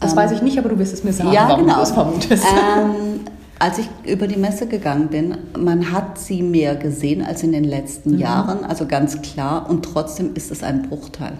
Das 0.00 0.12
ähm, 0.12 0.16
weiß 0.16 0.32
ich 0.32 0.42
nicht, 0.42 0.58
aber 0.58 0.70
du 0.70 0.78
wirst 0.78 0.94
es 0.94 1.04
mir 1.04 1.12
sagen, 1.12 1.32
ja, 1.32 1.48
warum 1.48 1.64
genau. 1.64 1.76
du 1.76 1.82
es 1.82 1.90
vermutest. 1.90 2.44
Ähm, 2.44 3.20
als 3.64 3.78
ich 3.78 3.88
über 4.04 4.26
die 4.26 4.36
Messe 4.36 4.66
gegangen 4.66 5.08
bin, 5.08 5.38
man 5.58 5.90
hat 5.90 6.18
sie 6.18 6.42
mehr 6.42 6.76
gesehen 6.76 7.24
als 7.24 7.42
in 7.42 7.52
den 7.52 7.64
letzten 7.64 8.10
mhm. 8.10 8.18
Jahren, 8.18 8.62
also 8.62 8.84
ganz 8.84 9.22
klar, 9.22 9.70
und 9.70 9.86
trotzdem 9.86 10.34
ist 10.34 10.50
es 10.50 10.62
ein 10.62 10.82
Bruchteil. 10.82 11.38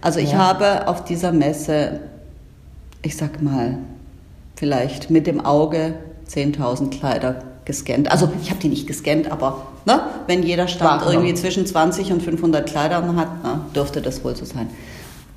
Also 0.00 0.20
ich 0.20 0.30
ja. 0.30 0.38
habe 0.38 0.86
auf 0.86 1.02
dieser 1.02 1.32
Messe, 1.32 1.98
ich 3.02 3.16
sag 3.16 3.42
mal, 3.42 3.78
vielleicht 4.54 5.10
mit 5.10 5.26
dem 5.26 5.44
Auge 5.44 5.94
10.000 6.30 6.90
Kleider 6.90 7.42
gescannt. 7.64 8.08
Also 8.08 8.30
ich 8.40 8.50
habe 8.50 8.60
die 8.60 8.68
nicht 8.68 8.86
gescannt, 8.86 9.28
aber 9.28 9.66
ne, 9.84 10.02
wenn 10.28 10.44
jeder 10.44 10.68
Stand 10.68 11.02
irgendwie 11.04 11.34
zwischen 11.34 11.66
20 11.66 12.12
und 12.12 12.22
500 12.22 12.68
Kleidern 12.68 13.16
hat, 13.16 13.30
na, 13.42 13.66
dürfte 13.74 14.00
das 14.00 14.22
wohl 14.22 14.36
so 14.36 14.44
sein. 14.44 14.68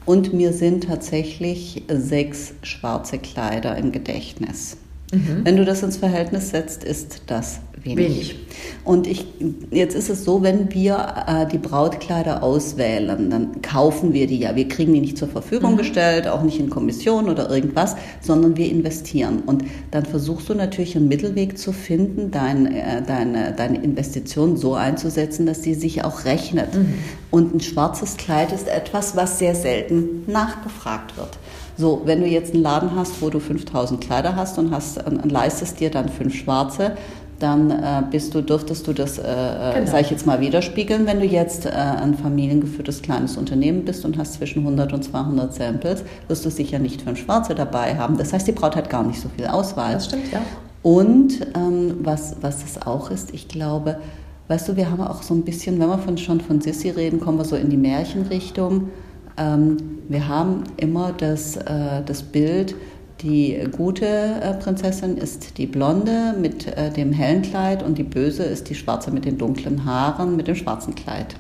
Und 0.06 0.34
mir 0.34 0.54
sind 0.54 0.84
tatsächlich 0.84 1.82
sechs 1.92 2.54
schwarze 2.62 3.18
Kleider 3.18 3.76
im 3.76 3.92
Gedächtnis. 3.92 4.78
Mhm. 5.12 5.42
Wenn 5.44 5.58
du 5.58 5.66
das 5.66 5.82
ins 5.82 5.98
Verhältnis 5.98 6.50
setzt, 6.50 6.84
ist 6.84 7.24
das 7.28 7.62
wenig. 7.84 7.98
wenig. 7.98 8.36
Und 8.84 9.08
ich, 9.08 9.26
jetzt 9.72 9.96
ist 9.96 10.10
es 10.10 10.24
so, 10.24 10.44
wenn 10.44 10.72
wir 10.74 11.26
äh, 11.28 11.48
die 11.48 11.58
Brautkleider 11.58 12.44
auswählen, 12.44 13.30
dann 13.30 13.62
kaufen 13.62 14.14
wir 14.14 14.28
die 14.28 14.40
ja. 14.40 14.56
Wir 14.56 14.68
kriegen 14.68 14.94
die 14.94 15.02
nicht 15.02 15.18
zur 15.18 15.28
Verfügung 15.28 15.74
mhm. 15.74 15.78
gestellt, 15.78 16.28
auch 16.28 16.44
nicht 16.44 16.60
in 16.60 16.70
Kommission 16.70 17.30
oder 17.30 17.50
irgendwas, 17.50 17.96
sondern 18.22 18.58
wir 18.58 18.70
investieren. 18.70 19.42
Und 19.46 19.64
dann 19.92 20.06
versuchst 20.06 20.50
du 20.50 20.54
natürlich 20.54 20.96
einen 20.96 21.08
Mittelweg 21.08 21.58
zu 21.58 21.72
finden, 21.72 22.32
dein, 22.32 22.68
äh, 22.68 23.02
deine, 23.02 23.54
deine 23.54 23.82
Investition 23.82 24.58
so 24.58 24.76
einzusetzen, 24.76 25.46
dass 25.46 25.64
sie 25.64 25.74
sich 25.74 26.04
auch 26.04 26.26
rechnet. 26.26 26.76
Mhm. 26.76 26.94
Und 27.32 27.56
ein 27.56 27.62
schwarzes 27.62 28.18
Kleid 28.18 28.52
ist 28.52 28.68
etwas, 28.68 29.16
was 29.16 29.40
sehr 29.40 29.56
selten 29.56 30.24
nachgefragt 30.28 31.18
wird. 31.18 31.40
So, 31.80 32.02
wenn 32.04 32.20
du 32.20 32.28
jetzt 32.28 32.54
einen 32.54 32.62
Laden 32.62 32.94
hast, 32.94 33.22
wo 33.22 33.30
du 33.30 33.40
5000 33.40 34.02
Kleider 34.02 34.36
hast 34.36 34.60
und 34.60 34.72
hast, 34.72 35.02
und 35.08 35.32
leistest 35.32 35.80
dir 35.80 35.90
dann 35.90 36.10
fünf 36.10 36.36
schwarze, 36.36 36.98
dann 37.40 37.72
äh, 37.72 38.04
bist 38.12 38.36
du, 38.36 38.42
dürftest 38.42 38.86
du 38.86 38.92
das, 38.92 39.18
äh, 39.18 39.22
äh 39.22 39.74
genau. 39.76 39.86
sage 39.90 40.02
ich 40.02 40.10
jetzt 40.10 40.26
mal, 40.26 40.42
widerspiegeln. 40.42 41.08
Wenn 41.08 41.22
du 41.22 41.26
jetzt 41.26 41.66
äh, 41.66 41.70
ein 41.70 42.16
familiengeführtes 42.16 43.02
kleines 43.02 43.38
Unternehmen 43.38 43.86
bist 43.86 44.04
und 44.04 44.18
hast 44.18 44.34
zwischen 44.34 44.60
100 44.60 44.92
und 44.92 45.04
200 45.06 45.54
Samples, 45.54 46.04
wirst 46.28 46.46
du 46.46 46.52
sicher 46.52 46.80
nicht 46.80 47.02
fünf 47.02 47.20
Schwarze 47.20 47.56
dabei 47.56 47.98
haben. 47.98 48.18
Das 48.18 48.34
heißt, 48.34 48.46
die 48.46 48.52
Braut 48.52 48.76
hat 48.76 48.90
gar 48.90 49.04
nicht 49.04 49.22
so 49.22 49.30
viel 49.30 49.48
Auswahl. 49.48 49.94
Das 49.94 50.08
stimmt, 50.08 50.34
ja. 50.34 50.42
Und 50.84 51.48
ähm, 51.56 51.96
was, 52.04 52.36
was 52.42 52.62
es 52.66 52.86
auch 52.86 53.10
ist, 53.10 53.34
ich 53.34 53.48
glaube, 53.48 54.00
weißt 54.50 54.68
du, 54.68 54.76
wir 54.76 54.92
haben 54.92 55.00
auch 55.00 55.24
so 55.24 55.34
ein 55.34 55.44
bisschen, 55.44 55.80
wenn 55.80 55.88
wir 55.88 56.00
von, 56.00 56.18
schon 56.18 56.42
von 56.42 56.60
Sissy 56.60 56.90
reden, 56.90 57.22
kommen 57.22 57.38
wir 57.38 57.46
so 57.46 57.56
in 57.56 57.70
die 57.70 57.78
Märchenrichtung. 57.78 58.90
Ähm, 59.40 59.78
wir 60.10 60.28
haben 60.28 60.64
immer 60.78 61.14
das, 61.14 61.56
äh, 61.56 62.04
das 62.06 62.24
Bild, 62.24 62.76
die 63.22 63.60
gute 63.76 64.06
äh, 64.06 64.54
Prinzessin 64.54 65.18
ist 65.18 65.58
die 65.58 65.66
blonde 65.66 66.36
mit 66.40 66.68
äh, 66.68 66.90
dem 66.92 67.12
hellen 67.12 67.42
Kleid 67.42 67.84
und 67.84 67.98
die 67.98 68.04
böse 68.04 68.44
ist 68.44 68.70
die 68.70 68.76
schwarze 68.76 69.12
mit 69.12 69.26
den 69.26 69.38
dunklen 69.38 69.86
Haaren 69.86 70.36
mit 70.36 70.48
dem 70.48 70.56
schwarzen 70.56 70.96
Kleid. 70.96 71.36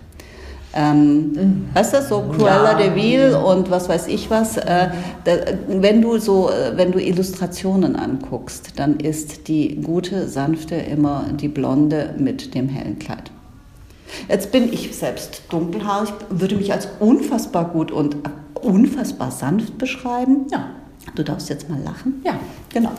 Ähm, 0.73 1.31
mhm. 1.31 1.69
Weißt 1.73 1.93
du, 1.95 2.01
so 2.01 2.21
Cruella 2.21 2.79
ja. 2.79 2.89
de 2.89 2.95
Vil 2.95 3.33
und 3.33 3.71
was 3.71 3.89
weiß 3.89 4.07
ich 4.07 4.29
was. 4.29 4.57
Äh, 4.57 4.89
da, 5.23 5.31
wenn 5.67 6.01
du 6.01 6.19
so, 6.19 6.51
wenn 6.75 6.91
du 6.91 6.99
Illustrationen 6.99 7.95
anguckst, 7.95 8.73
dann 8.75 8.99
ist 8.99 9.47
die 9.47 9.77
gute, 9.81 10.27
sanfte 10.27 10.75
immer 10.75 11.25
die 11.33 11.47
blonde 11.47 12.13
mit 12.19 12.53
dem 12.53 12.69
hellen 12.69 12.99
Kleid. 12.99 13.31
Jetzt 14.29 14.51
bin 14.51 14.71
ich 14.71 14.95
selbst 14.95 15.41
dunkelhaarig, 15.49 16.13
würde 16.29 16.55
mich 16.55 16.71
als 16.71 16.87
unfassbar 16.99 17.65
gut 17.65 17.91
und 17.91 18.15
unfassbar 18.61 19.31
sanft 19.31 19.77
beschreiben. 19.77 20.45
Ja. 20.51 20.67
Du 21.15 21.23
darfst 21.23 21.49
jetzt 21.49 21.69
mal 21.69 21.79
lachen. 21.81 22.21
Ja. 22.23 22.33
Genau. 22.71 22.91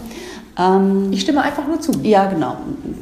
Ähm, 0.58 1.12
Ich 1.12 1.20
stimme 1.20 1.42
einfach 1.42 1.66
nur 1.68 1.80
zu. 1.80 1.92
ja, 2.02 2.26
genau. 2.26 2.56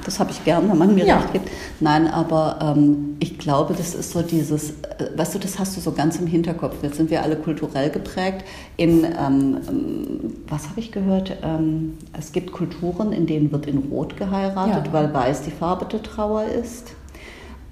Das 0.05 0.21
habe 0.21 0.31
ich 0.33 0.45
gern, 0.45 0.69
wenn 0.71 0.77
man 0.77 0.95
mir 0.95 1.07
Ja. 1.07 1.17
recht 1.17 1.33
gibt. 1.33 1.49
Nein, 1.81 2.07
aber 2.07 2.59
ähm, 2.77 3.17
ich 3.21 3.38
glaube, 3.38 3.75
das 3.75 3.95
ist 3.95 4.11
so 4.11 4.21
dieses, 4.21 4.71
äh, 4.71 5.17
weißt 5.17 5.37
du, 5.37 5.38
das 5.38 5.59
hast 5.59 5.77
du 5.77 5.81
so 5.81 5.93
ganz 5.93 6.17
im 6.19 6.27
Hinterkopf. 6.27 6.75
Jetzt 6.83 6.97
sind 6.99 7.11
wir 7.11 7.23
alle 7.23 7.37
kulturell 7.37 7.88
geprägt. 7.88 8.45
In, 8.77 9.05
ähm, 9.05 9.59
ähm, 9.69 10.35
was 10.49 10.69
habe 10.69 10.81
ich 10.81 10.93
gehört? 10.93 11.38
Ähm, 11.43 11.97
es 12.12 12.33
gibt 12.33 12.53
Kulturen, 12.53 13.12
in 13.12 13.27
denen 13.27 13.51
wird 13.51 13.67
in 13.67 13.79
Rot 13.91 14.17
geheiratet, 14.19 14.87
Ja. 14.88 14.93
weil 14.93 15.14
Weiß 15.14 15.43
die 15.43 15.51
Farbe 15.53 15.87
der 15.87 16.03
Trauer 16.03 16.45
ist. 16.45 16.88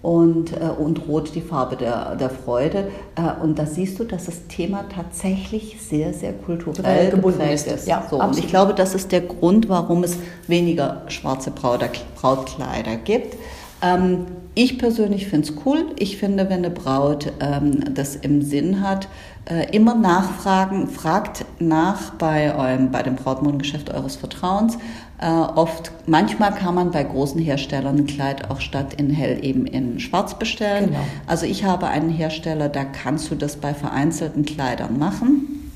Und, 0.06 0.52
äh, 0.52 0.68
und 0.78 1.08
Rot 1.08 1.34
die 1.34 1.40
Farbe 1.40 1.74
der, 1.74 2.14
der 2.14 2.30
Freude. 2.30 2.88
Äh, 3.16 3.42
und 3.42 3.58
da 3.58 3.66
siehst 3.66 3.98
du, 3.98 4.04
dass 4.04 4.26
das 4.26 4.46
Thema 4.46 4.84
tatsächlich 4.94 5.78
sehr, 5.80 6.14
sehr 6.14 6.32
kulturell 6.32 6.76
Kulturell 6.76 7.10
gebunden 7.10 7.40
ist. 7.40 7.66
ist. 7.66 7.88
Ja, 7.88 8.06
so, 8.08 8.20
und 8.20 8.38
ich 8.38 8.46
glaube, 8.46 8.72
das 8.74 8.94
ist 8.94 9.10
der 9.10 9.22
Grund, 9.22 9.68
warum 9.68 10.04
es 10.04 10.16
weniger 10.46 11.02
schwarze 11.08 11.50
Brautkleider 11.50 12.96
gibt. 12.96 13.36
Ähm, 13.82 14.26
ich 14.54 14.78
persönlich 14.78 15.26
finde 15.26 15.48
es 15.48 15.54
cool. 15.66 15.86
Ich 15.98 16.16
finde, 16.16 16.48
wenn 16.48 16.64
eine 16.64 16.70
Braut 16.70 17.32
ähm, 17.40 17.94
das 17.94 18.16
im 18.16 18.42
Sinn 18.42 18.80
hat, 18.80 19.08
äh, 19.44 19.70
immer 19.76 19.94
nachfragen, 19.94 20.88
fragt 20.88 21.44
nach 21.58 22.10
bei, 22.12 22.54
eurem, 22.54 22.90
bei 22.90 23.02
dem 23.02 23.16
Brautmodengeschäft 23.16 23.92
eures 23.92 24.16
Vertrauens. 24.16 24.78
Äh, 25.18 25.28
oft, 25.28 25.92
manchmal 26.06 26.54
kann 26.54 26.74
man 26.74 26.90
bei 26.90 27.02
großen 27.02 27.40
Herstellern 27.40 27.96
ein 27.96 28.06
Kleid 28.06 28.50
auch 28.50 28.60
statt 28.60 28.94
in 28.94 29.10
hell 29.10 29.42
eben 29.42 29.66
in 29.66 29.98
schwarz 29.98 30.38
bestellen. 30.38 30.88
Genau. 30.88 30.98
Also 31.26 31.46
ich 31.46 31.64
habe 31.64 31.86
einen 31.86 32.10
Hersteller, 32.10 32.68
da 32.68 32.84
kannst 32.84 33.30
du 33.30 33.34
das 33.34 33.56
bei 33.56 33.72
vereinzelten 33.72 34.44
Kleidern 34.44 34.98
machen. 34.98 35.72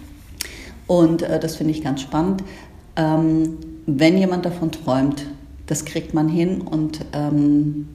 Und 0.87 1.23
äh, 1.23 1.41
das 1.41 1.57
finde 1.57 1.73
ich 1.73 1.83
ganz 1.83 2.03
spannend. 2.03 2.43
Ähm, 2.97 3.57
wenn 3.87 4.19
jemand 4.19 4.45
davon 4.45 4.73
träumt, 4.73 5.25
das 5.67 5.85
kriegt 5.85 6.13
man 6.13 6.29
hin 6.29 6.61
und 6.61 7.01
ähm, 7.13 7.89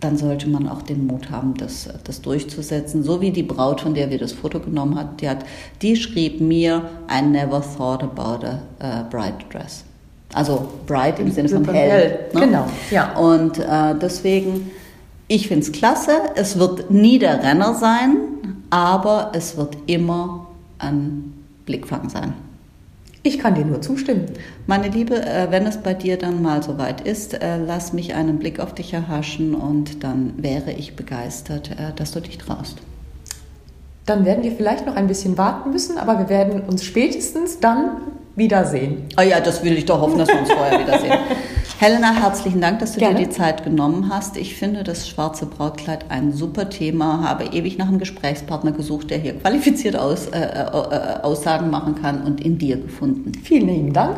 dann 0.00 0.16
sollte 0.16 0.48
man 0.48 0.68
auch 0.68 0.82
den 0.82 1.06
Mut 1.06 1.30
haben, 1.30 1.54
das, 1.54 1.88
das 2.04 2.20
durchzusetzen. 2.20 3.04
So 3.04 3.20
wie 3.20 3.30
die 3.30 3.44
Braut, 3.44 3.80
von 3.80 3.94
der 3.94 4.10
wir 4.10 4.18
das 4.18 4.32
Foto 4.32 4.58
genommen 4.58 4.98
hat, 4.98 5.20
die, 5.20 5.28
hat, 5.28 5.44
die 5.80 5.94
schrieb 5.96 6.40
mir, 6.40 6.90
I 7.10 7.22
never 7.22 7.62
thought 7.62 8.02
about 8.02 8.44
a, 8.44 8.58
uh, 8.82 9.08
bride 9.08 9.44
dress. 9.50 9.84
Also 10.32 10.68
bright 10.86 11.18
im 11.18 11.30
Sinne 11.30 11.48
von 11.48 11.64
hell. 11.64 11.90
hell, 11.90 12.18
ne? 12.32 12.40
genau, 12.40 12.66
ja. 12.90 13.16
Und 13.16 13.58
äh, 13.58 13.94
deswegen, 14.00 14.70
ich 15.28 15.48
finde 15.48 15.66
es 15.66 15.72
klasse. 15.72 16.12
Es 16.34 16.58
wird 16.58 16.90
nie 16.90 17.18
der 17.18 17.42
Renner 17.42 17.74
sein, 17.74 18.16
aber 18.70 19.32
es 19.34 19.56
wird 19.56 19.76
immer 19.86 20.46
ein 20.78 21.34
Blickfang 21.66 22.08
sein. 22.08 22.32
Ich 23.24 23.38
kann 23.38 23.54
dir 23.54 23.64
nur 23.64 23.80
zustimmen. 23.80 24.26
Meine 24.66 24.88
Liebe, 24.88 25.14
äh, 25.14 25.48
wenn 25.50 25.64
es 25.66 25.76
bei 25.76 25.94
dir 25.94 26.18
dann 26.18 26.42
mal 26.42 26.62
soweit 26.62 27.02
ist, 27.02 27.34
äh, 27.34 27.58
lass 27.58 27.92
mich 27.92 28.14
einen 28.14 28.38
Blick 28.38 28.58
auf 28.58 28.74
dich 28.74 28.92
erhaschen 28.92 29.54
und 29.54 30.02
dann 30.02 30.32
wäre 30.38 30.72
ich 30.72 30.96
begeistert, 30.96 31.70
äh, 31.70 31.92
dass 31.94 32.10
du 32.10 32.20
dich 32.20 32.38
traust. 32.38 32.78
Dann 34.06 34.24
werden 34.24 34.42
wir 34.42 34.50
vielleicht 34.50 34.86
noch 34.86 34.96
ein 34.96 35.06
bisschen 35.06 35.38
warten 35.38 35.70
müssen, 35.70 35.98
aber 35.98 36.18
wir 36.18 36.28
werden 36.28 36.62
uns 36.62 36.82
spätestens 36.82 37.60
dann 37.60 37.98
wiedersehen. 38.36 39.04
Oh 39.18 39.22
ja, 39.22 39.40
das 39.40 39.64
will 39.64 39.76
ich 39.76 39.84
doch 39.84 40.00
hoffen, 40.00 40.18
dass 40.18 40.28
wir 40.28 40.38
uns 40.38 40.52
vorher 40.52 40.78
wiedersehen. 40.80 41.12
Helena, 41.78 42.12
herzlichen 42.14 42.60
Dank, 42.60 42.78
dass 42.78 42.92
du 42.92 43.00
Gerne. 43.00 43.18
dir 43.18 43.26
die 43.26 43.30
Zeit 43.30 43.64
genommen 43.64 44.08
hast. 44.08 44.36
Ich 44.36 44.54
finde 44.54 44.84
das 44.84 45.08
schwarze 45.08 45.46
Brautkleid 45.46 46.04
ein 46.10 46.32
super 46.32 46.70
Thema, 46.70 47.28
habe 47.28 47.44
ewig 47.44 47.76
nach 47.76 47.88
einem 47.88 47.98
Gesprächspartner 47.98 48.70
gesucht, 48.70 49.10
der 49.10 49.18
hier 49.18 49.36
qualifiziert 49.36 49.96
aus, 49.96 50.28
äh, 50.28 50.38
äh, 50.38 50.60
äh, 50.60 51.22
Aussagen 51.22 51.70
machen 51.70 52.00
kann 52.00 52.22
und 52.22 52.40
in 52.40 52.56
dir 52.56 52.76
gefunden. 52.76 53.32
Vielen 53.42 53.66
lieben 53.66 53.92
Dank. 53.92 54.16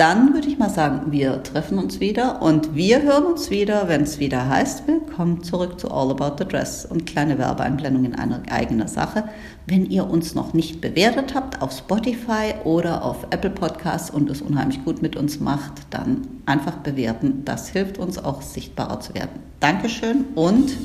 Dann 0.00 0.32
würde 0.32 0.48
ich 0.48 0.58
mal 0.58 0.70
sagen, 0.70 1.12
wir 1.12 1.42
treffen 1.42 1.76
uns 1.76 2.00
wieder 2.00 2.40
und 2.40 2.74
wir 2.74 3.02
hören 3.02 3.26
uns 3.26 3.50
wieder, 3.50 3.86
wenn 3.86 4.04
es 4.04 4.18
wieder 4.18 4.48
heißt, 4.48 4.88
willkommen 4.88 5.42
zurück 5.42 5.78
zu 5.78 5.90
All 5.90 6.10
About 6.10 6.36
the 6.38 6.48
Dress 6.48 6.86
und 6.86 7.04
kleine 7.04 7.36
Werbeeinblendung 7.36 8.06
in 8.06 8.14
einer 8.14 8.40
eigenen 8.50 8.88
Sache. 8.88 9.24
Wenn 9.66 9.84
ihr 9.84 10.08
uns 10.08 10.34
noch 10.34 10.54
nicht 10.54 10.80
bewertet 10.80 11.34
habt 11.34 11.60
auf 11.60 11.72
Spotify 11.72 12.54
oder 12.64 13.04
auf 13.04 13.26
Apple 13.28 13.50
Podcasts 13.50 14.08
und 14.08 14.30
es 14.30 14.40
unheimlich 14.40 14.82
gut 14.86 15.02
mit 15.02 15.16
uns 15.16 15.38
macht, 15.38 15.72
dann 15.90 16.26
einfach 16.46 16.76
bewerten. 16.78 17.42
Das 17.44 17.68
hilft 17.68 17.98
uns 17.98 18.16
auch 18.16 18.40
sichtbarer 18.40 19.00
zu 19.00 19.12
werden. 19.12 19.38
Dankeschön 19.60 20.24
und 20.34 20.78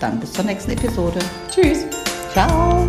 dann 0.00 0.18
bis 0.18 0.32
zur 0.32 0.44
nächsten 0.44 0.72
Episode. 0.72 1.20
Tschüss. 1.52 1.84
Ciao! 2.32 2.88